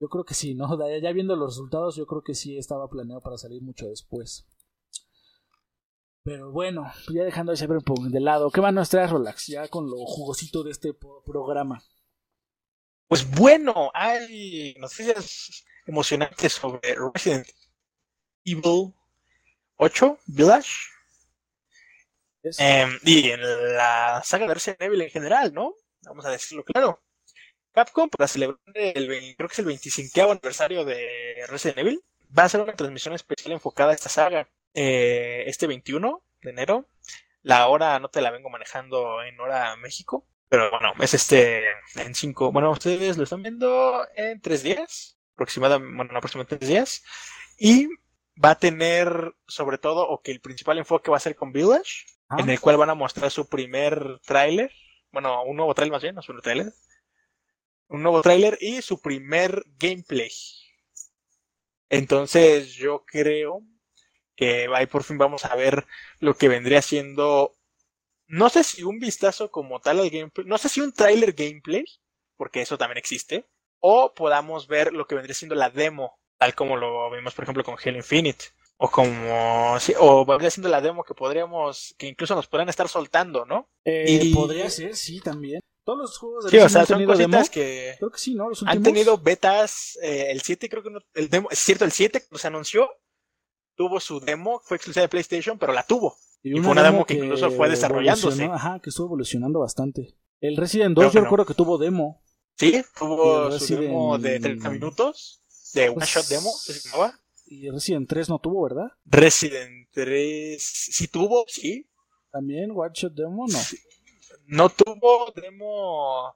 [0.00, 0.68] yo creo que sí, ¿no?
[1.02, 4.46] Ya viendo los resultados, yo creo que sí estaba planeado para salir mucho después.
[6.22, 9.48] Pero bueno, ya dejando ese de lado, ¿qué más nos trae Relax?
[9.48, 10.94] Ya con lo jugosito de este
[11.26, 11.82] programa.
[13.08, 17.48] Pues bueno, hay noticias emocionantes sobre Resident
[18.44, 18.94] Evil
[19.78, 20.70] 8 Village.
[22.42, 25.74] Eh, y en la saga de Resident Evil en general, ¿no?
[26.02, 27.02] Vamos a decirlo claro.
[27.72, 32.02] Capcom, para celebrar el, creo que es el 25 aniversario de Resident Evil,
[32.36, 36.88] va a hacer una transmisión especial enfocada a esta saga eh, este 21 de enero.
[37.42, 41.62] La hora no te la vengo manejando en hora México, pero bueno, es este
[41.96, 42.52] en 5.
[42.52, 47.02] Bueno, ustedes lo están viendo en 3 días, aproximadamente, bueno, aproximadamente 3 días.
[47.58, 47.88] Y
[48.42, 52.06] va a tener, sobre todo, o que el principal enfoque va a ser con Village,
[52.38, 54.70] en el cual van a mostrar su primer tráiler.
[55.10, 56.72] Bueno, un nuevo tráiler más bien, no su tráiler
[57.90, 60.30] un nuevo tráiler y su primer gameplay.
[61.88, 63.62] Entonces yo creo
[64.36, 65.86] que ahí por fin vamos a ver
[66.20, 67.52] lo que vendría siendo,
[68.28, 71.84] no sé si un vistazo como tal al gameplay, no sé si un tráiler gameplay,
[72.36, 73.44] porque eso también existe,
[73.80, 77.64] o podamos ver lo que vendría siendo la demo, tal como lo vimos por ejemplo
[77.64, 78.46] con Halo Infinite.
[78.82, 82.88] O como, sí, o vendría siendo la demo que podríamos, que incluso nos podrían estar
[82.88, 83.68] soltando, ¿no?
[83.84, 85.60] Eh, y podría ser, sí, también.
[85.84, 88.48] Todos los juegos de sí, o sea, son cositas que creo que sí, ¿no?
[88.64, 89.98] han tenido betas.
[90.02, 91.00] Eh, el 7, creo que no.
[91.12, 92.88] El demo, es cierto, el 7 cuando se anunció,
[93.74, 96.16] tuvo su demo, fue exclusiva de PlayStation, pero la tuvo.
[96.42, 98.44] Y, fue una demo que, incluso fue desarrollándose.
[98.44, 100.16] Ajá, que estuvo evolucionando bastante.
[100.40, 102.22] El Resident 2, yo recuerdo que tuvo demo.
[102.56, 105.42] Sí, tuvo su demo de 30 minutos,
[105.74, 107.19] de una pues shot demo, se llamaba.
[107.50, 108.92] Y Resident 3 no tuvo, ¿verdad?
[109.04, 111.90] Resident 3 sí tuvo, sí.
[112.30, 113.58] También, One Shot Demo, no.
[114.46, 116.32] No tuvo demo.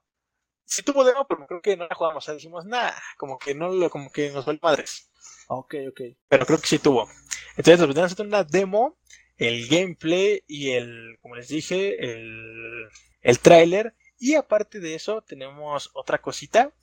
[0.64, 2.24] Sí tuvo demo, pero creo que no la jugamos.
[2.24, 5.08] O sea, dijimos, nada, como que no como que nos el madres.
[5.46, 6.00] Ok, ok.
[6.26, 7.08] Pero creo que sí tuvo.
[7.56, 8.98] Entonces nos hacer una demo,
[9.36, 12.88] el gameplay y el, como les dije, el,
[13.20, 13.94] el tráiler.
[14.18, 16.74] Y aparte de eso, tenemos otra cosita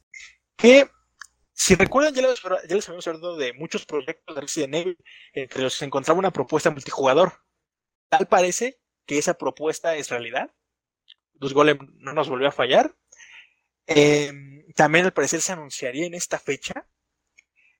[0.55, 0.89] que,
[1.61, 4.97] si recuerdan, ya les, ya les habíamos hablado de muchos proyectos de Resident Evil,
[5.31, 7.33] entre los que se encontraba una propuesta multijugador.
[8.09, 10.51] Tal parece que esa propuesta es realidad.
[11.35, 12.95] Los Golem no nos volvió a fallar.
[13.85, 16.87] Em, también al parecer se anunciaría en esta fecha.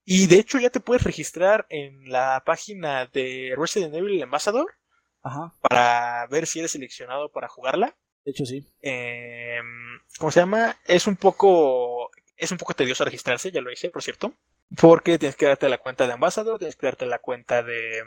[0.06, 4.76] Y de hecho ya te puedes registrar en la página de Resident Evil Ambassador
[5.24, 5.56] Ajá.
[5.60, 7.98] para ver si eres seleccionado para jugarla.
[8.26, 8.64] De hecho sí.
[8.80, 10.78] Em, ¿Cómo se llama?
[10.86, 12.11] Es un poco
[12.42, 14.34] es un poco tedioso registrarse, ya lo hice, por cierto.
[14.76, 18.02] Porque tienes que darte la cuenta de Ambassador, tienes que darte la cuenta de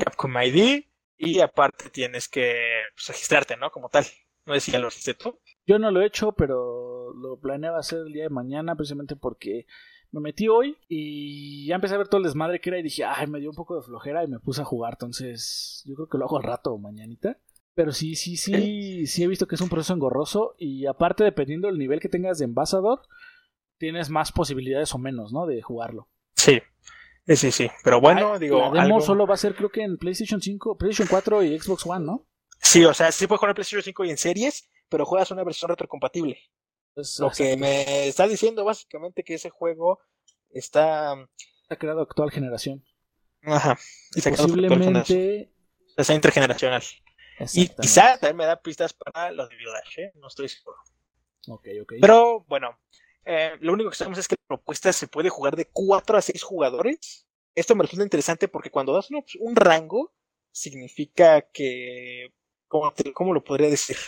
[0.00, 0.84] Capcom ID
[1.16, 2.56] y aparte tienes que
[2.96, 3.70] pues, registrarte, ¿no?
[3.70, 4.04] Como tal.
[4.46, 5.38] No sé si ya lo hiciste tú.
[5.64, 9.66] Yo no lo he hecho, pero lo planeaba hacer el día de mañana precisamente porque
[10.10, 13.04] me metí hoy y ya empecé a ver todo el desmadre que era y dije,
[13.04, 14.94] ay, me dio un poco de flojera y me puse a jugar.
[14.94, 17.38] Entonces, yo creo que lo hago al rato o mañanita.
[17.74, 21.68] Pero sí, sí, sí, sí he visto que es un proceso engorroso y aparte dependiendo
[21.68, 23.02] del nivel que tengas de embajador,
[23.78, 25.46] tienes más posibilidades o menos, ¿no?
[25.46, 26.08] De jugarlo.
[26.34, 26.60] Sí,
[27.36, 28.72] Sí, sí, pero bueno, digo.
[28.72, 31.84] La demo solo va a ser, creo que en PlayStation 5, PlayStation 4 y Xbox
[31.84, 32.26] One, ¿no?
[32.60, 35.44] Sí, o sea, sí puedes jugar en PlayStation 5 y en series, pero juegas una
[35.44, 36.38] versión retrocompatible.
[37.18, 40.00] Lo que me está diciendo básicamente que ese juego
[40.50, 41.14] está.
[41.62, 42.82] Está creado actual generación.
[43.42, 43.78] Ajá.
[44.14, 45.52] Y posiblemente.
[45.98, 46.82] O sea, intergeneracional.
[47.52, 50.12] Y quizá también me da pistas para los de Village, ¿eh?
[50.14, 50.78] No estoy seguro.
[51.46, 51.92] Ok, ok.
[52.00, 52.78] Pero bueno,
[53.30, 56.22] eh, lo único que sabemos es que la propuesta se puede jugar de 4 a
[56.22, 57.26] 6 jugadores.
[57.54, 60.14] Esto me resulta interesante porque cuando das un, rango,
[60.50, 62.32] significa que.
[62.68, 63.98] ¿Cómo, lo podría decir?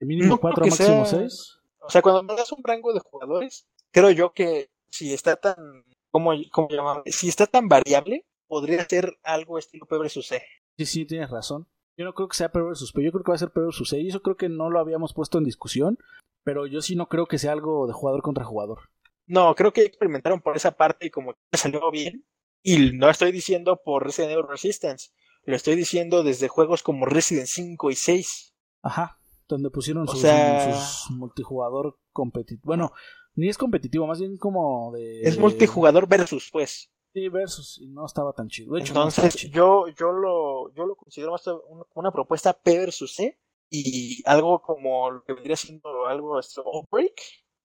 [0.00, 1.58] ¿De mínimo 4 máximo 6?
[1.82, 5.84] O sea, cuando das un rango de jugadores, creo yo que si está tan.
[6.10, 6.68] ¿Cómo, cómo
[7.06, 10.42] Si está tan variable, podría ser algo estilo P vs C.
[10.78, 11.68] Sí, sí, tienes razón.
[11.96, 13.60] Yo no creo que sea P vs P, yo creo que va a ser P
[13.60, 14.00] vs C.
[14.00, 15.98] Y eso creo que no lo habíamos puesto en discusión.
[16.42, 18.90] Pero yo sí no creo que sea algo de jugador contra jugador.
[19.26, 22.26] No, creo que experimentaron por esa parte y como que salió bien.
[22.62, 25.10] Y no estoy diciendo por Resident Evil Resistance,
[25.44, 28.54] lo estoy diciendo desde juegos como Resident 5 y 6.
[28.82, 29.18] Ajá,
[29.48, 32.62] donde pusieron sus, sus multijugador competitivo.
[32.64, 32.92] Bueno,
[33.34, 35.22] ni es competitivo, más bien como de...
[35.22, 36.90] Es multijugador versus, pues.
[37.14, 38.76] Sí, versus, y no estaba tan chido.
[38.76, 41.48] Entonces, yo, yo, lo, yo lo considero más
[41.94, 43.38] una, propuesta P versus C
[43.70, 47.14] y algo como lo que vendría siendo algo Outbreak,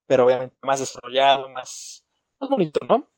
[0.05, 2.05] pero obviamente más desarrollado, más,
[2.39, 3.09] más bonito, ¿no?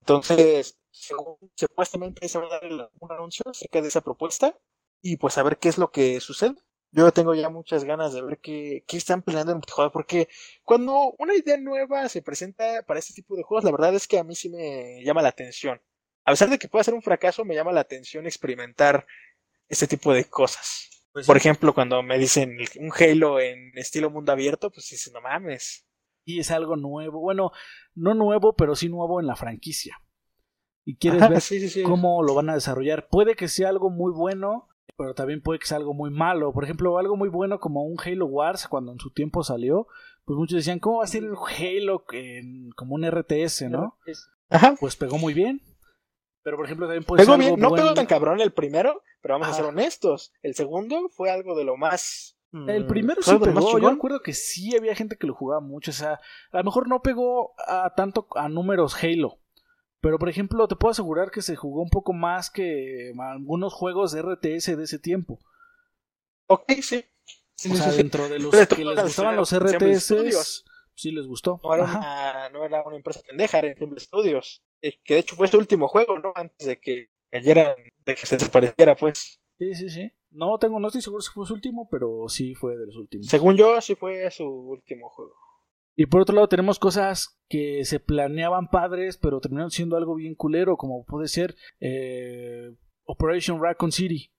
[0.00, 4.54] Entonces, según supuestamente se va a dar un anuncio acerca de esa propuesta
[5.00, 6.56] y pues a ver qué es lo que sucede
[6.90, 10.28] yo tengo ya muchas ganas de ver qué, qué están planeando en multijugador, porque
[10.64, 14.18] cuando una idea nueva se presenta para este tipo de juegos, la verdad es que
[14.18, 15.80] a mí sí me llama la atención.
[16.24, 19.06] A pesar de que pueda ser un fracaso, me llama la atención experimentar
[19.68, 20.88] este tipo de cosas.
[21.12, 25.20] Pues Por ejemplo, cuando me dicen un Halo en estilo mundo abierto, pues dices, no
[25.20, 25.86] mames.
[26.24, 27.20] Y es algo nuevo.
[27.20, 27.52] Bueno,
[27.94, 30.02] no nuevo, pero sí nuevo en la franquicia.
[30.84, 33.08] Y quieres ver cómo lo van a desarrollar.
[33.08, 34.68] Puede que sea algo muy bueno,
[34.98, 36.52] pero también puede que sea algo muy malo.
[36.52, 39.86] Por ejemplo, algo muy bueno como un Halo Wars, cuando en su tiempo salió,
[40.24, 42.04] pues muchos decían, ¿cómo va a ser el Halo
[42.74, 43.96] como un RTS, no?
[44.50, 44.74] Ajá.
[44.78, 45.62] Pues pegó muy bien.
[46.42, 49.52] Pero por ejemplo, también puede ser No pegó tan cabrón el primero, pero vamos a
[49.52, 50.32] ser honestos.
[50.42, 52.36] El segundo fue algo de lo más.
[52.52, 53.78] El mm, primero sí pegó.
[53.78, 55.92] Yo recuerdo que sí había gente que lo jugaba mucho.
[55.92, 56.20] O sea,
[56.50, 59.38] a lo mejor no pegó a tanto a números Halo.
[60.00, 64.12] Pero, por ejemplo, te puedo asegurar que se jugó un poco más que algunos juegos
[64.12, 65.40] de RTS de ese tiempo.
[66.46, 67.04] Ok, sí.
[67.70, 71.60] o sea, dentro de los que les gustaban los RTS, sí les gustó.
[71.62, 74.62] No era, una, no era, una, empresa pendeja, era Ensemble Studios.
[74.80, 76.32] Eh, que de hecho fue su último juego, ¿no?
[76.34, 77.74] Antes de que cayeran,
[78.04, 79.40] de que se desapareciera, pues.
[79.58, 80.12] Sí, sí, sí.
[80.30, 83.26] No tengo, no estoy seguro si fue su último, pero sí fue de los últimos.
[83.26, 85.34] Según yo, sí fue su último juego.
[86.00, 90.36] Y por otro lado tenemos cosas que se planeaban padres, pero terminaron siendo algo bien
[90.36, 92.72] culero, como puede ser eh,
[93.04, 94.30] Operation Raccoon City.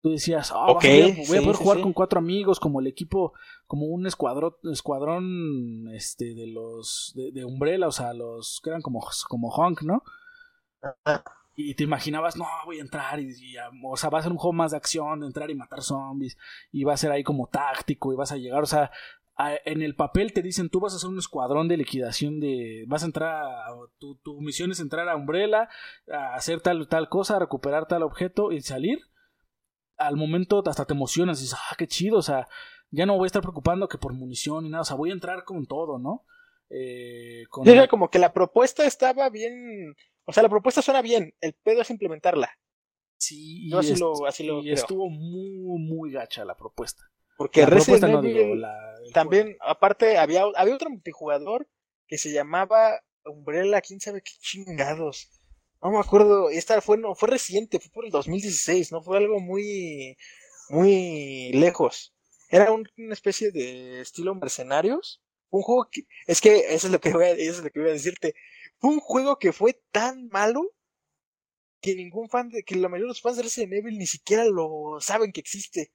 [0.00, 3.34] Tú decías, oh, voy a, poder jugar con cuatro amigos, como el equipo,
[3.66, 9.06] como un escuadrón, escuadrón este, de los de, Umbrella, o sea, los que eran como,
[9.28, 10.02] como Honk, ¿no?
[11.54, 13.34] Y te imaginabas, no, voy a entrar y,
[13.84, 16.38] o sea, va a ser un juego más de acción, de entrar y matar zombies,
[16.70, 18.90] y va a ser ahí como táctico, y vas a llegar, o sea,
[19.64, 23.02] en el papel te dicen tú vas a hacer un escuadrón de liquidación de vas
[23.02, 23.66] a entrar a,
[23.98, 25.68] tu, tu, misión es entrar a Umbrella
[26.10, 29.00] a hacer tal tal cosa a recuperar tal objeto y salir.
[29.96, 32.48] Al momento hasta te emocionas y dices ah qué chido o sea
[32.90, 35.14] ya no voy a estar preocupando que por munición y nada o sea voy a
[35.14, 36.24] entrar con todo no
[36.68, 37.44] eh,
[37.88, 41.90] como que la propuesta estaba bien o sea la propuesta suena bien el pedo es
[41.90, 42.50] implementarla.
[43.16, 47.12] Sí Yo así, lo, así lo y estuvo muy muy gacha la propuesta.
[47.36, 48.64] Porque Resident Evil
[49.12, 51.68] también, aparte, había, había otro multijugador
[52.06, 55.30] que se llamaba Umbrella, quién sabe qué chingados.
[55.82, 59.40] No me acuerdo, esta fue, no, fue reciente, fue por el 2016, no fue algo
[59.40, 60.16] muy,
[60.68, 62.14] muy lejos.
[62.48, 65.22] Era una especie de estilo mercenarios.
[65.50, 67.80] Un juego que, es que eso es lo que voy a, eso es lo que
[67.80, 68.34] voy a decirte.
[68.78, 70.62] Fue un juego que fue tan malo
[71.80, 74.44] que ningún fan de, que la mayoría de los fans de Resident Evil ni siquiera
[74.44, 75.92] lo saben que existe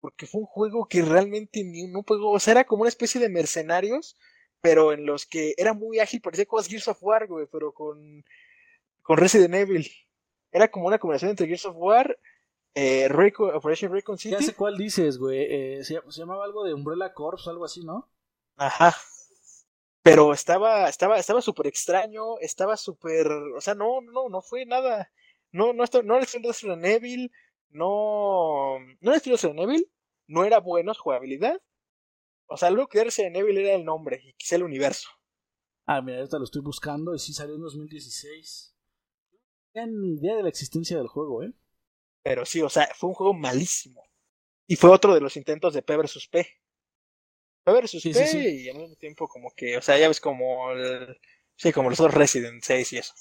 [0.00, 3.20] porque fue un juego que realmente ni no pegó, o sea, era como una especie
[3.20, 4.16] de mercenarios,
[4.60, 8.24] pero en los que era muy ágil, parecía como Gears of War, güey, pero con,
[9.02, 9.90] con Resident Evil.
[10.52, 12.18] Era como una combinación entre Gears of War,
[12.74, 13.08] eh,
[13.54, 14.32] Operation Recon City.
[14.32, 17.84] Ya sé cuál dices, güey, eh, se, llamaba algo de Umbrella Corps o algo así,
[17.84, 18.08] ¿no?
[18.56, 18.94] Ajá.
[20.02, 25.10] Pero estaba, estaba, estaba súper extraño, estaba súper, o sea, no, no, no fue nada,
[25.52, 27.30] no, no, no, no Resident Evil, no, no
[27.72, 29.90] era estilo Resident Evil,
[30.26, 31.60] no era bueno su jugabilidad.
[32.46, 35.08] O sea, lo que era Resident Evil era el nombre y quizá el universo.
[35.86, 38.74] Ah, mira, ahorita lo estoy buscando y sí salió en 2016.
[39.74, 41.52] No ni idea de la existencia del juego, ¿eh?
[42.22, 44.02] Pero sí, o sea, fue un juego malísimo.
[44.66, 46.46] Y fue otro de los intentos de P vs P.
[47.64, 51.18] P vs P y al mismo tiempo como que, o sea, ya ves como el,
[51.56, 53.14] sí, como los otros Resident 6 y eso.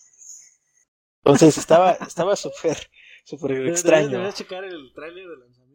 [1.23, 2.89] Entonces estaba, estaba súper,
[3.23, 4.09] súper extraño.
[4.09, 5.69] Deberías checar el tráiler de lanzamiento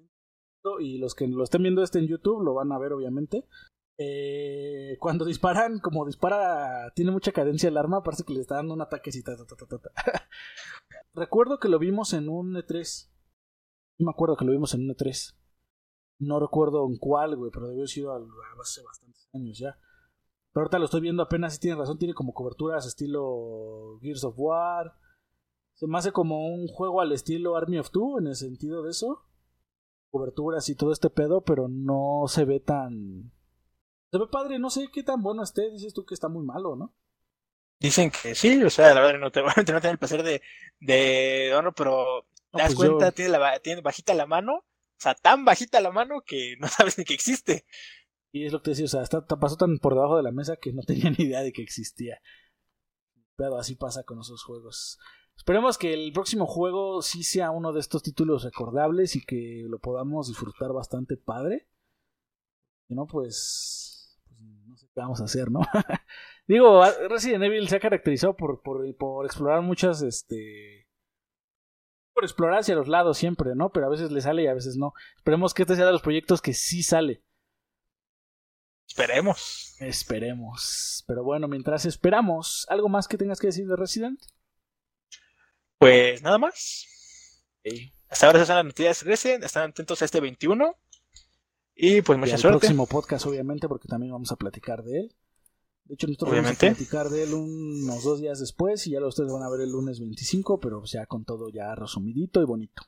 [0.81, 3.47] y los que lo estén viendo este en YouTube lo van a ver obviamente.
[3.97, 5.25] Eh, cuando
[5.65, 9.11] disparan, como dispara, tiene mucha cadencia el arma, parece que le está dando un ataque
[11.15, 13.11] recuerdo que lo vimos en un E3.
[13.99, 15.37] No me acuerdo que lo vimos en un E3.
[16.19, 18.13] No recuerdo en cuál, güey, pero debió haber sido
[18.61, 19.79] hace bastantes años ya.
[20.53, 24.35] Pero ahorita lo estoy viendo apenas, si tiene razón, tiene como coberturas estilo Gears of
[24.37, 24.95] War,
[25.75, 28.91] se me hace como un juego al estilo Army of Two en el sentido de
[28.91, 29.25] eso.
[30.11, 33.33] Coberturas y todo este pedo, pero no se ve tan.
[34.11, 36.77] Se ve padre, no sé qué tan bueno esté, dices tú que está muy malo,
[36.77, 36.95] ¿no?
[37.81, 40.41] Dicen que sí, o sea, la verdad no te no tener el placer de,
[40.81, 44.65] de pero te das pues cuenta, yo- tiene, la, tiene bajita la mano, o
[44.99, 47.67] sea, tan bajita la mano que no sabes ni que existe.
[48.33, 50.33] Y es lo que te decía, o sea, está, pasó tan por debajo de la
[50.33, 52.21] mesa que no tenía ni idea de que existía.
[53.37, 54.99] Pero así pasa con esos juegos.
[55.37, 59.79] Esperemos que el próximo juego sí sea uno de estos títulos recordables y que lo
[59.79, 61.69] podamos disfrutar bastante padre.
[62.89, 65.61] Si no, pues, pues no sé qué vamos a hacer, ¿no?
[66.47, 70.87] Digo, Resident Evil se ha caracterizado por, por, por explorar muchas, este...
[72.13, 73.71] Por explorar hacia los lados siempre, ¿no?
[73.71, 74.93] Pero a veces le sale y a veces no.
[75.17, 77.25] Esperemos que este sea de los proyectos que sí sale.
[78.87, 79.75] Esperemos.
[79.81, 81.03] Esperemos.
[81.09, 84.21] Pero bueno, mientras esperamos, ¿algo más que tengas que decir de Resident?
[85.79, 86.87] Pues nada más.
[88.09, 90.77] Hasta ahora esas son las noticias Resident, están atentos a este 21.
[91.77, 92.59] Y pues Y mucha al suerte.
[92.61, 95.17] próximo podcast, obviamente, porque también vamos a platicar de él.
[95.85, 96.67] De hecho, nosotros Obviamente.
[96.67, 99.51] vamos a platicar de él unos dos días después y ya lo ustedes van a
[99.51, 102.83] ver el lunes 25, pero ya con todo ya resumidito y bonito.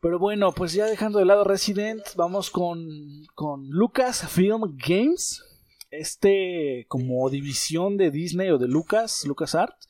[0.00, 2.86] Pero bueno, pues ya dejando de lado Resident, vamos con,
[3.34, 5.42] con Lucasfilm Games.
[5.90, 9.88] Este como división de Disney o de Lucas, LucasArts.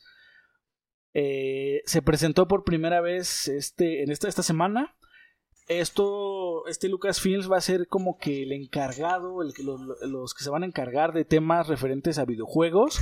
[1.13, 4.95] Eh, se presentó por primera vez este, en esta, esta semana.
[5.67, 10.49] Esto, este Lucasfilms va a ser como que el encargado, el, los, los que se
[10.49, 12.99] van a encargar de temas referentes a videojuegos,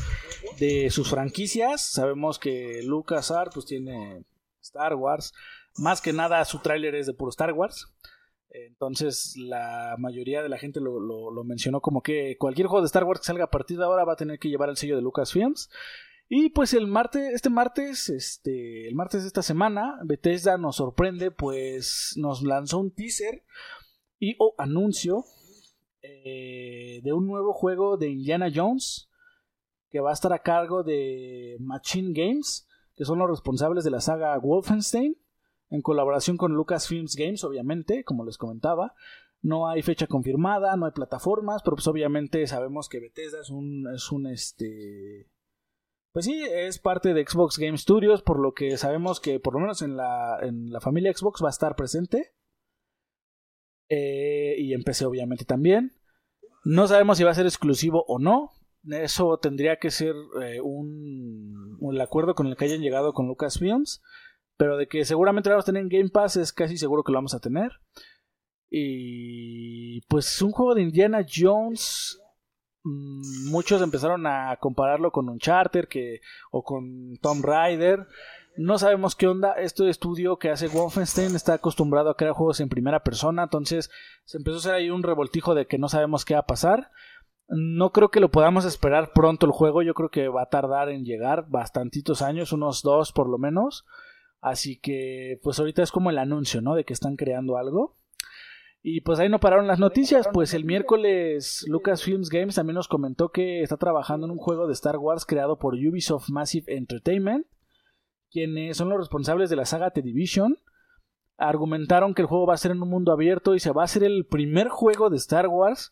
[0.60, 1.82] de sus franquicias.
[1.82, 4.24] Sabemos que LucasArts pues tiene
[4.62, 5.34] Star Wars,
[5.78, 7.94] más que nada su tráiler es de puro Star Wars.
[8.50, 13.04] Entonces la mayoría de la gente lo, lo- mencionó como que cualquier juego de Star
[13.04, 15.04] Wars que salga a partir de ahora va a tener que llevar el sello de
[15.04, 15.70] Lucasfilms.
[16.28, 21.30] Y pues el martes, este martes, este, el martes de esta semana, Bethesda nos sorprende,
[21.30, 23.44] pues nos lanzó un teaser
[24.18, 25.26] y o anuncio
[26.02, 29.10] eh, de un nuevo juego de Indiana Jones
[29.92, 34.02] que va a estar a cargo de Machine Games, que son los responsables de la
[34.02, 35.16] saga Wolfenstein,
[35.70, 38.96] en colaboración con Lucasfilms Games, obviamente, como les comentaba.
[39.42, 43.88] No hay fecha confirmada, no hay plataformas, pero pues obviamente sabemos que Bethesda es un,
[43.94, 45.28] es un este
[46.16, 49.60] pues sí, es parte de Xbox Game Studios, por lo que sabemos que por lo
[49.60, 52.34] menos en la, en la familia Xbox va a estar presente.
[53.90, 55.92] Eh, y en PC obviamente también.
[56.64, 58.52] No sabemos si va a ser exclusivo o no.
[58.90, 64.02] Eso tendría que ser eh, un, un acuerdo con el que hayan llegado con Lucasfilms.
[64.56, 67.18] Pero de que seguramente vamos a tener en Game Pass es casi seguro que lo
[67.18, 67.74] vamos a tener.
[68.70, 72.22] Y pues un juego de Indiana Jones
[72.86, 76.22] muchos empezaron a compararlo con Uncharted que,
[76.52, 78.08] o con Tomb Raider.
[78.58, 79.54] No sabemos qué onda.
[79.54, 83.44] Este estudio que hace Wolfenstein está acostumbrado a crear juegos en primera persona.
[83.44, 83.90] Entonces
[84.24, 86.92] se empezó a hacer ahí un revoltijo de que no sabemos qué va a pasar.
[87.48, 89.82] No creo que lo podamos esperar pronto el juego.
[89.82, 93.86] Yo creo que va a tardar en llegar bastantitos años, unos dos por lo menos.
[94.42, 96.76] Así que pues ahorita es como el anuncio, ¿no?
[96.76, 97.98] De que están creando algo.
[98.88, 103.30] Y pues ahí no pararon las noticias, pues el miércoles Lucasfilms Games también nos comentó
[103.30, 107.48] que está trabajando en un juego de Star Wars creado por Ubisoft Massive Entertainment,
[108.30, 110.60] quienes son los responsables de la saga The Division.
[111.36, 113.86] Argumentaron que el juego va a ser en un mundo abierto y se va a
[113.86, 115.92] hacer el primer juego de Star Wars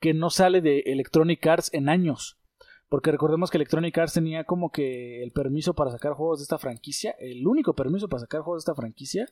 [0.00, 2.40] que no sale de Electronic Arts en años.
[2.88, 6.58] Porque recordemos que Electronic Arts tenía como que el permiso para sacar juegos de esta
[6.58, 9.28] franquicia, el único permiso para sacar juegos de esta franquicia.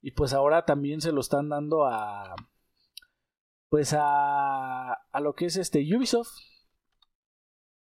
[0.00, 2.34] Y pues ahora también se lo están dando a.
[3.68, 4.92] Pues a.
[4.92, 6.36] a lo que es este Ubisoft.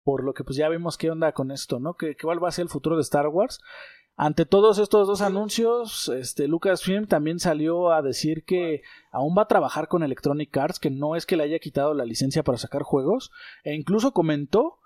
[0.03, 1.95] Por lo que pues ya vemos qué onda con esto, ¿no?
[1.95, 3.59] Que, cuál va a ser el futuro de Star Wars.
[4.19, 9.47] Ante todos estos dos anuncios, este Lucasfilm también salió a decir que aún va a
[9.47, 12.81] trabajar con Electronic Arts, que no es que le haya quitado la licencia para sacar
[12.81, 13.31] juegos,
[13.63, 14.79] e incluso comentó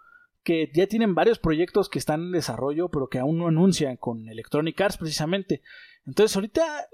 [0.43, 4.27] que ya tienen varios proyectos que están en desarrollo, pero que aún no anuncian con
[4.27, 5.61] Electronic Arts precisamente.
[6.05, 6.89] Entonces ahorita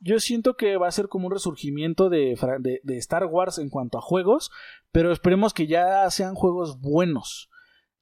[0.00, 2.36] yo siento que va a ser como un resurgimiento de,
[2.82, 4.50] de, Star Wars en cuanto a juegos,
[4.90, 7.50] pero esperemos que ya sean juegos buenos.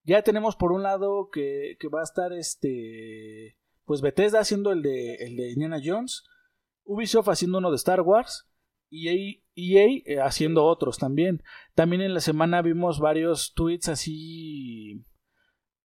[0.05, 3.59] Ya tenemos por un lado que, que va a estar este.
[3.85, 6.23] Pues Bethesda haciendo el de, el de Indiana Jones,
[6.85, 8.49] Ubisoft haciendo uno de Star Wars,
[8.91, 11.43] EA, EA haciendo otros también.
[11.75, 15.05] También en la semana vimos varios tweets así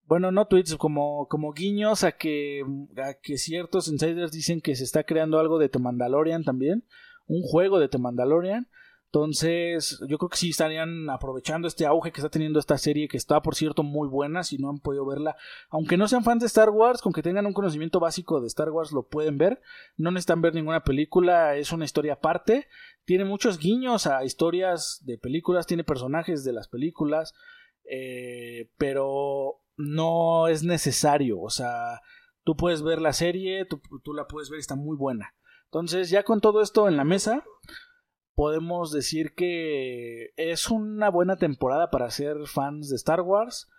[0.08, 2.64] bueno, no tweets, como, como guiños a que,
[2.98, 6.84] a que ciertos insiders dicen que se está creando algo de The Mandalorian también,
[7.28, 8.68] un juego de The Mandalorian.
[9.14, 13.18] Entonces, yo creo que sí estarían aprovechando este auge que está teniendo esta serie, que
[13.18, 14.44] está, por cierto, muy buena.
[14.44, 15.36] Si no han podido verla,
[15.70, 18.72] aunque no sean fans de Star Wars, con que tengan un conocimiento básico de Star
[18.72, 19.62] Wars, lo pueden ver.
[19.98, 22.68] No necesitan ver ninguna película, es una historia aparte.
[23.06, 27.36] Tiene muchos guiños a historias de películas, tiene personajes de las películas,
[27.88, 31.40] eh, pero no es necesario.
[31.42, 32.02] O sea,
[32.44, 33.82] tú puedes ver la serie, tú,
[34.14, 35.34] la puedes ver, está muy buena.
[35.66, 37.44] Entonces, ya con todo esto en la mesa
[38.36, 43.70] podemos decir que es una buena temporada para ser fans de Star Wars.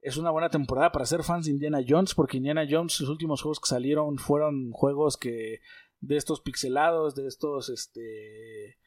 [0.00, 3.42] Es una buena temporada para ser fans de Indiana Jones, porque Indiana Jones, los últimos
[3.42, 5.60] juegos que salieron fueron juegos que
[6.00, 8.78] de estos pixelados, de estos, este,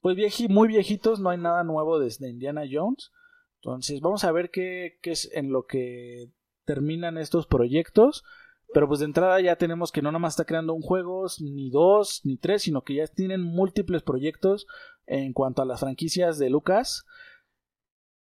[0.00, 0.16] pues
[0.48, 3.10] muy viejitos, no hay nada nuevo desde Indiana Jones.
[3.62, 6.30] Entonces vamos a ver qué, es en lo que
[6.64, 8.24] terminan estos proyectos.
[8.72, 11.70] Pero pues de entrada ya tenemos que no nada más está creando un juego, ni
[11.70, 14.66] dos, ni tres, sino que ya tienen múltiples proyectos
[15.06, 17.04] en cuanto a las franquicias de Lucas.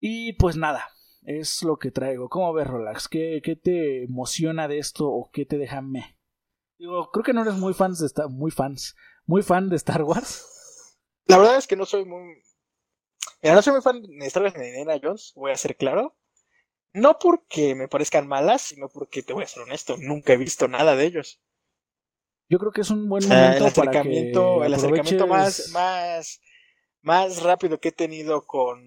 [0.01, 0.85] Y pues nada,
[1.23, 2.29] es lo que traigo.
[2.29, 3.09] ¿Cómo ves, Relax?
[3.09, 6.19] ¿Qué, qué te emociona de esto o qué te deja me?
[6.79, 10.03] Digo, creo que no eres muy fans de Star, muy fans, muy fan de Star
[10.03, 10.99] Wars.
[11.27, 12.43] La verdad es que no soy muy,
[13.53, 16.17] no soy muy fan de Star Wars ni de Indiana Jones, voy a ser claro.
[16.93, 20.69] No porque me parezcan malas, sino porque te voy a ser honesto, nunca he visto
[20.69, 21.41] nada de ellos.
[22.49, 26.41] Yo creo que es un buen momento el acercamiento, el acercamiento más, más,
[27.03, 28.85] más rápido que he tenido con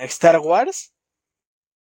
[0.00, 0.92] Star Wars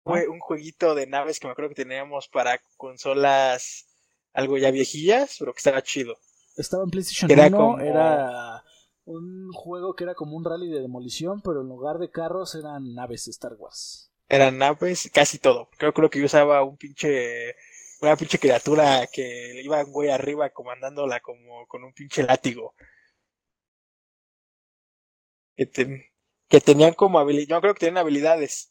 [0.08, 3.86] fue un jueguito de naves que me acuerdo que teníamos para consolas
[4.32, 6.16] algo ya viejillas, pero que estaba chido.
[6.56, 8.64] Estaba en PlayStation era 1, era
[9.08, 12.94] un juego que era como un rally de demolición, pero en lugar de carros eran
[12.94, 15.70] naves de Star Wars eran naves, casi todo.
[15.78, 17.54] Creo, creo que yo usaba un pinche,
[18.00, 22.74] una pinche criatura que le iba un güey arriba comandándola como con un pinche látigo.
[25.56, 25.66] Que,
[26.48, 28.70] que tenían como habilidades, yo creo que tenían habilidades.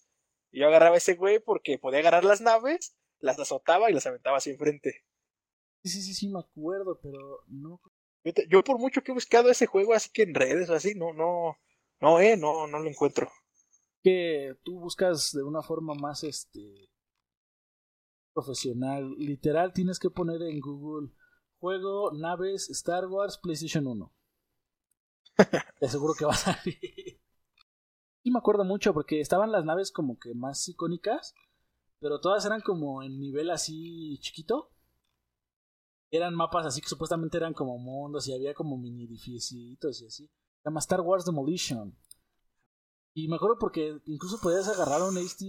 [0.52, 4.06] Y yo agarraba a ese güey porque podía agarrar las naves, las azotaba y las
[4.06, 5.04] aventaba así enfrente.
[5.84, 7.82] Sí, sí, sí, sí, me acuerdo, pero no.
[8.50, 11.14] Yo, por mucho que he buscado ese juego así que en redes o así, no,
[11.14, 11.58] no,
[12.02, 13.30] no, eh, no, no lo encuentro
[14.08, 16.90] que tú buscas de una forma más este
[18.34, 19.16] profesional.
[19.18, 21.12] Literal, tienes que poner en Google
[21.60, 24.14] juego, naves, Star Wars, PlayStation 1.
[25.80, 27.20] Te aseguro que va a salir.
[28.24, 31.36] Y me acuerdo mucho porque estaban las naves como que más icónicas,
[32.00, 34.70] pero todas eran como en nivel así chiquito.
[36.10, 40.10] Eran mapas así que supuestamente eran como mundos y había como mini edificios y así.
[40.10, 40.30] Se
[40.66, 41.98] llama Star Wars Demolition.
[43.14, 45.42] Y me acuerdo porque incluso podías agarrar un AT,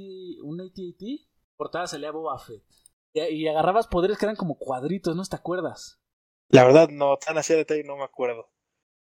[0.42, 2.64] un AT-AT, portada salía Boba Fett.
[3.12, 6.00] Y, agarrabas poderes que eran como cuadritos, ¿no te acuerdas?
[6.48, 8.50] La verdad, no, tan así de detalle no me acuerdo.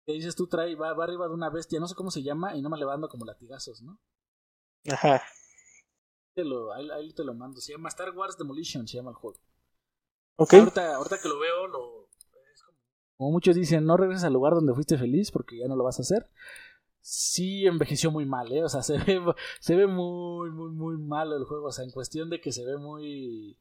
[0.05, 2.63] Te dices tú, trae, va, arriba de una bestia, no sé cómo se llama, y
[2.63, 4.01] no me le como latigazos, ¿no?
[4.91, 5.23] Ajá.
[6.35, 9.39] Te lo, ahí, te lo mando, se llama Star Wars Demolition, se llama el juego.
[10.37, 10.55] Ok.
[10.55, 12.79] Ahorita, ahorita que lo veo, lo, como...
[13.17, 15.99] como muchos dicen, no regreses al lugar donde fuiste feliz porque ya no lo vas
[15.99, 16.31] a hacer
[17.07, 18.65] sí envejeció muy mal, ¿eh?
[18.65, 19.21] O sea, se ve,
[19.61, 21.69] se ve muy, muy, muy mal el juego.
[21.69, 23.59] O sea, en cuestión de que se ve muy.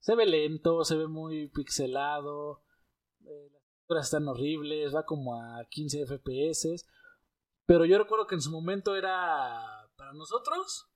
[0.00, 2.62] Se ve lento, se ve muy pixelado.
[3.24, 6.86] Eh, las texturas están horribles, va como a 15 FPS.
[7.66, 9.90] Pero yo recuerdo que en su momento era.
[9.96, 10.88] Para nosotros.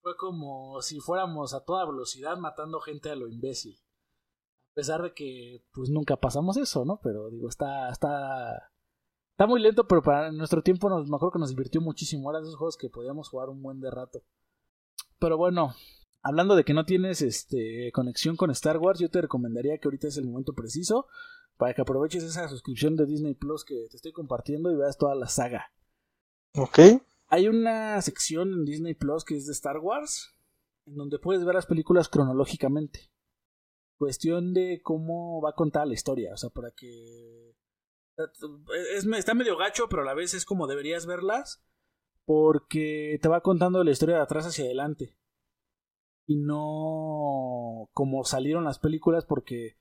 [0.00, 3.78] Fue como si fuéramos a toda velocidad matando gente a lo imbécil.
[4.74, 7.00] A pesar de que, pues nunca pasamos eso, ¿no?
[7.02, 7.90] Pero digo, está.
[7.90, 8.70] está
[9.34, 12.30] Está muy lento, pero para nuestro tiempo nos, me acuerdo que nos divirtió muchísimo.
[12.30, 14.22] Era de esos juegos que podíamos jugar un buen de rato.
[15.18, 15.74] Pero bueno,
[16.22, 20.06] hablando de que no tienes este, conexión con Star Wars, yo te recomendaría que ahorita
[20.06, 21.08] es el momento preciso
[21.56, 25.16] para que aproveches esa suscripción de Disney Plus que te estoy compartiendo y veas toda
[25.16, 25.72] la saga.
[26.54, 26.78] Ok.
[27.26, 30.32] Hay una sección en Disney Plus que es de Star Wars,
[30.86, 33.10] en donde puedes ver las películas cronológicamente.
[33.96, 37.54] Cuestión de cómo va a contar la historia, o sea, para que
[38.94, 41.62] es, está medio gacho, pero a la vez es como deberías verlas.
[42.26, 45.18] Porque te va contando la historia de atrás hacia adelante.
[46.26, 49.76] Y no como salieron las películas, porque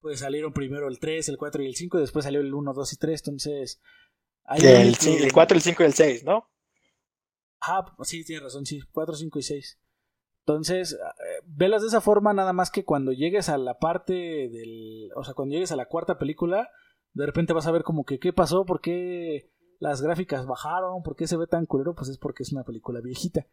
[0.00, 2.72] pues salieron primero el 3, el 4 y el 5, y después salió el 1,
[2.72, 3.20] 2 y 3.
[3.20, 3.80] Entonces.
[4.58, 4.94] el,
[5.24, 6.48] el 4, el 5 y el 6, ¿no?
[7.60, 9.80] Ah, sí, tienes razón, sí, 4, 5 y 6.
[10.46, 15.10] Entonces, eh, velas de esa forma, nada más que cuando llegues a la parte del.
[15.16, 16.70] O sea, cuando llegues a la cuarta película,
[17.14, 19.50] de repente vas a ver como que qué pasó, por qué
[19.80, 23.00] las gráficas bajaron, por qué se ve tan culero, pues es porque es una película
[23.00, 23.48] viejita.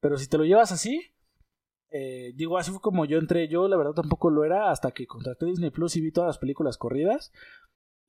[0.00, 1.14] Pero si te lo llevas así,
[1.90, 5.06] eh, digo, así fue como yo entré, yo la verdad tampoco lo era hasta que
[5.06, 7.30] contraté Disney Plus y vi todas las películas corridas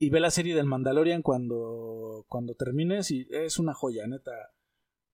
[0.00, 4.32] y ve la serie del Mandalorian cuando cuando, cuando termines y es una joya, neta.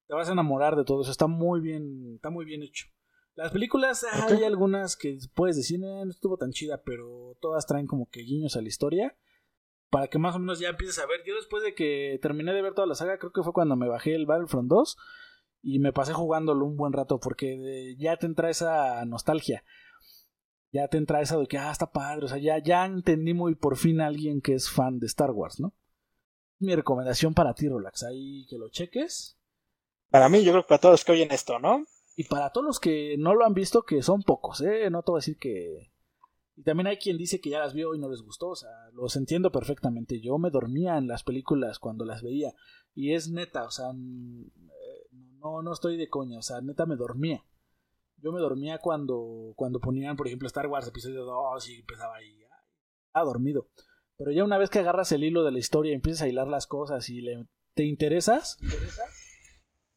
[0.09, 2.87] Te vas a enamorar de todo eso, está muy bien, está muy bien hecho.
[3.35, 7.87] Las películas, hay algunas que puedes decir, eh, no estuvo tan chida, pero todas traen
[7.87, 9.17] como que guiños a la historia.
[9.89, 11.23] Para que más o menos ya empieces a ver.
[11.25, 13.89] Yo después de que terminé de ver toda la saga, creo que fue cuando me
[13.89, 14.97] bajé el Battlefront 2
[15.63, 19.65] y me pasé jugándolo un buen rato porque ya te entra esa nostalgia.
[20.71, 22.25] Ya te entra esa de que, ah, está padre.
[22.25, 25.31] O sea, ya, ya entendí muy por fin a alguien que es fan de Star
[25.31, 25.75] Wars, ¿no?
[26.59, 28.03] Mi recomendación para ti, Relax.
[28.05, 29.39] Ahí que lo cheques.
[30.09, 31.85] Para mí, yo creo que para todos los que oyen esto, ¿no?
[32.17, 34.91] Y para todos los que no lo han visto, que son pocos, ¿eh?
[34.91, 35.91] No te voy a decir que...
[36.55, 38.71] Y también hay quien dice que ya las vio y no les gustó, o sea,
[38.93, 40.21] los entiendo perfectamente.
[40.21, 42.55] Yo me dormía en las películas cuando las veía.
[42.95, 47.43] Y es neta, o sea, no, no estoy de coña, o sea, neta me dormía.
[48.19, 52.43] Yo me dormía cuando, cuando ponían, por ejemplo, Star Wars episodio 2 y empezaba ahí,
[53.15, 53.69] ah, dormido.
[54.19, 56.47] Pero ya una vez que agarras el hilo de la historia y empiezas a hilar
[56.47, 58.59] las cosas y le, te interesas,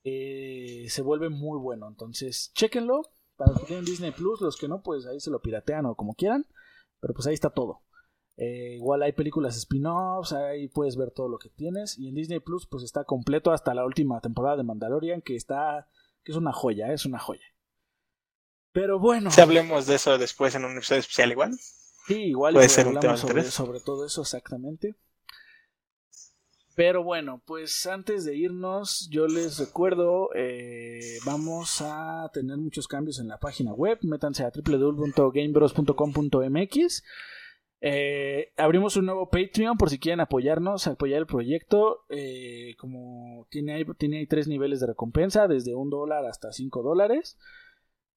[0.05, 1.87] eh, se vuelve muy bueno.
[1.89, 3.01] Entonces, chéquenlo.
[3.35, 5.95] Para los que tienen Disney Plus, los que no, pues ahí se lo piratean o
[5.95, 6.45] como quieran.
[7.01, 7.81] Pero pues ahí está todo.
[8.37, 11.97] Eh, igual hay películas spin-offs, ahí puedes ver todo lo que tienes.
[11.97, 15.89] Y en Disney Plus, pues está completo hasta la última temporada de Mandalorian, que está.
[16.23, 17.45] que es una joya, es una joya.
[18.71, 19.31] Pero bueno.
[19.31, 21.57] Si hablemos de eso después en un episodio especial, igual.
[22.07, 24.95] Sí, igual puede ser un tema sobre, sobre todo eso exactamente.
[26.75, 33.19] Pero bueno, pues antes de irnos, yo les recuerdo, eh, vamos a tener muchos cambios
[33.19, 33.99] en la página web.
[34.01, 37.03] Métanse a www.gamebros.com.mx.
[37.79, 42.03] Eh, abrimos un nuevo Patreon por si quieren apoyarnos, apoyar el proyecto.
[42.09, 46.83] Eh, como tiene ahí, tiene ahí tres niveles de recompensa, desde un dólar hasta cinco
[46.83, 47.37] dólares.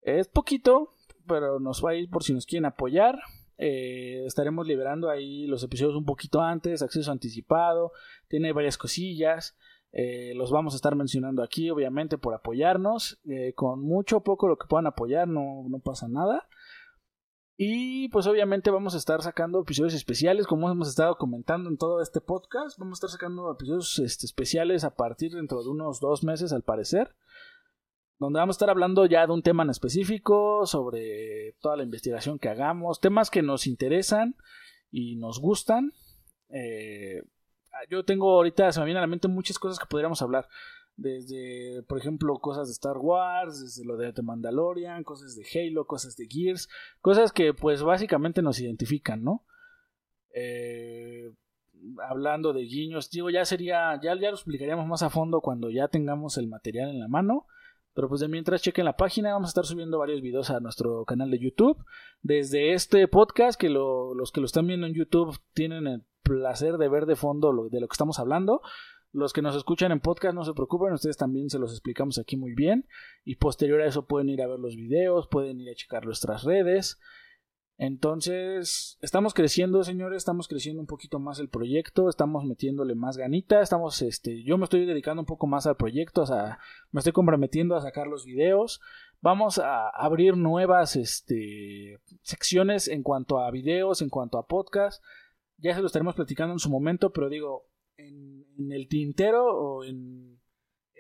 [0.03, 0.97] Es poquito,
[1.29, 3.21] pero nos va a ir por si nos quieren apoyar.
[3.59, 7.93] Eh, estaremos liberando ahí los episodios un poquito antes, acceso anticipado,
[8.29, 9.57] tiene varias cosillas.
[9.91, 13.19] Eh, los vamos a estar mencionando aquí, obviamente, por apoyarnos.
[13.29, 16.49] Eh, con mucho o poco lo que puedan apoyar, no, no pasa nada.
[17.61, 22.01] Y pues obviamente vamos a estar sacando episodios especiales, como hemos estado comentando en todo
[22.01, 22.79] este podcast.
[22.79, 26.63] Vamos a estar sacando episodios este, especiales a partir dentro de unos dos meses, al
[26.63, 27.17] parecer
[28.19, 32.39] donde vamos a estar hablando ya de un tema en específico, sobre toda la investigación
[32.39, 34.37] que hagamos, temas que nos interesan
[34.91, 35.93] y nos gustan.
[36.49, 37.23] Eh,
[37.89, 40.49] yo tengo ahorita, se me vienen a la mente muchas cosas que podríamos hablar.
[40.97, 45.87] Desde, por ejemplo, cosas de Star Wars, desde lo de The Mandalorian, cosas de Halo,
[45.87, 46.69] cosas de Gears,
[47.01, 49.45] cosas que pues básicamente nos identifican, ¿no?
[50.35, 51.31] Eh,
[52.09, 55.87] hablando de guiños, digo, ya sería, ya, ya lo explicaríamos más a fondo cuando ya
[55.87, 57.47] tengamos el material en la mano.
[57.99, 61.05] Pero pues de mientras chequen la página, vamos a estar subiendo varios videos a nuestro
[61.05, 61.85] canal de YouTube.
[62.23, 66.89] Desde este podcast, que los que lo están viendo en YouTube tienen el placer de
[66.89, 68.61] ver de fondo lo, de lo que estamos hablando.
[69.11, 72.37] Los que nos escuchan en podcast no se preocupen, ustedes también se los explicamos aquí
[72.37, 72.87] muy bien.
[73.25, 76.45] Y posterior a eso pueden ir a ver los videos, pueden ir a checar nuestras
[76.45, 77.01] redes.
[77.81, 83.63] Entonces, estamos creciendo, señores, estamos creciendo un poquito más el proyecto, estamos metiéndole más ganita,
[83.63, 86.59] estamos, este, yo me estoy dedicando un poco más al proyecto, o sea,
[86.91, 88.81] me estoy comprometiendo a sacar los videos,
[89.21, 95.01] vamos a abrir nuevas, este, secciones en cuanto a videos, en cuanto a podcast,
[95.57, 100.41] ya se lo estaremos platicando en su momento, pero digo, en, el tintero o en,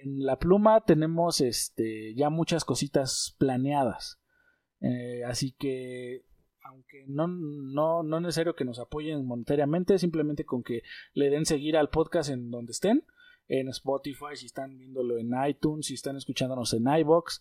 [0.05, 4.20] la pluma tenemos, este, ya muchas cositas planeadas,
[4.80, 6.27] eh, así que
[6.69, 10.82] aunque no, no, no es necesario que nos apoyen monetariamente, simplemente con que
[11.15, 13.05] le den seguir al podcast en donde estén,
[13.49, 17.40] en Spotify, si están viéndolo en iTunes, si están escuchándonos en iBox,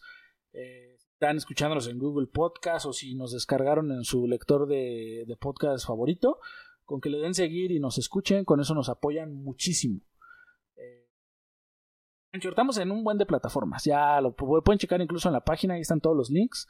[0.53, 5.35] eh, están escuchándonos en Google Podcast o si nos descargaron en su lector de, de
[5.35, 6.39] podcast favorito,
[6.85, 9.99] con que le den seguir y nos escuchen, con eso nos apoyan muchísimo.
[10.77, 11.05] Eh,
[12.31, 15.81] estamos en un buen de plataformas, ya lo pueden checar incluso en la página, ahí
[15.81, 16.67] están todos los links.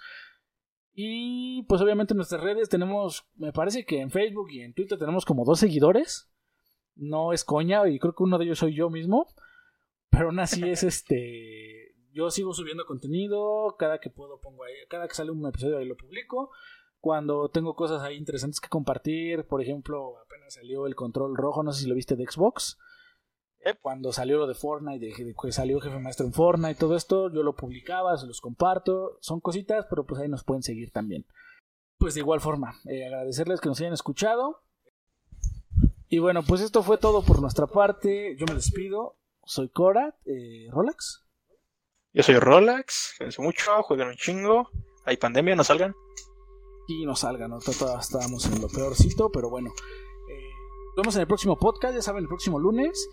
[0.99, 4.97] Y pues obviamente en nuestras redes tenemos, me parece que en Facebook y en Twitter
[4.97, 6.27] tenemos como dos seguidores.
[6.95, 9.27] No es coña y creo que uno de ellos soy yo mismo.
[10.09, 11.93] Pero aún así es este...
[12.13, 15.85] Yo sigo subiendo contenido, cada que puedo pongo ahí, cada que sale un episodio ahí
[15.85, 16.49] lo publico.
[16.99, 21.73] Cuando tengo cosas ahí interesantes que compartir, por ejemplo, apenas salió el control rojo, no
[21.73, 22.79] sé si lo viste de Xbox.
[23.81, 27.43] Cuando salió lo de Fortnite, de, que salió Jefe Maestro en Fortnite, todo esto, yo
[27.43, 29.17] lo publicaba, se los comparto.
[29.19, 31.25] Son cositas, pero pues ahí nos pueden seguir también.
[31.97, 34.61] Pues de igual forma, eh, agradecerles que nos hayan escuchado.
[36.07, 38.35] Y bueno, pues esto fue todo por nuestra parte.
[38.37, 39.17] Yo me despido.
[39.43, 41.25] Soy Cora, eh, Rolex.
[42.13, 43.15] Yo soy Rolex.
[43.17, 44.69] Cuídense mucho, jueguen un chingo.
[45.05, 45.93] Hay pandemia, no salgan.
[46.87, 47.57] Y no salgan, ¿no?
[47.59, 49.69] Estábamos en lo peorcito, pero bueno.
[49.69, 50.51] Eh,
[50.95, 53.09] nos vemos en el próximo podcast, ya saben, el próximo lunes.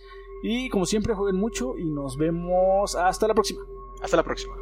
[0.47, 3.65] Y como siempre, jueguen mucho y nos vemos hasta la próxima.
[4.03, 4.55] Hasta la próxima.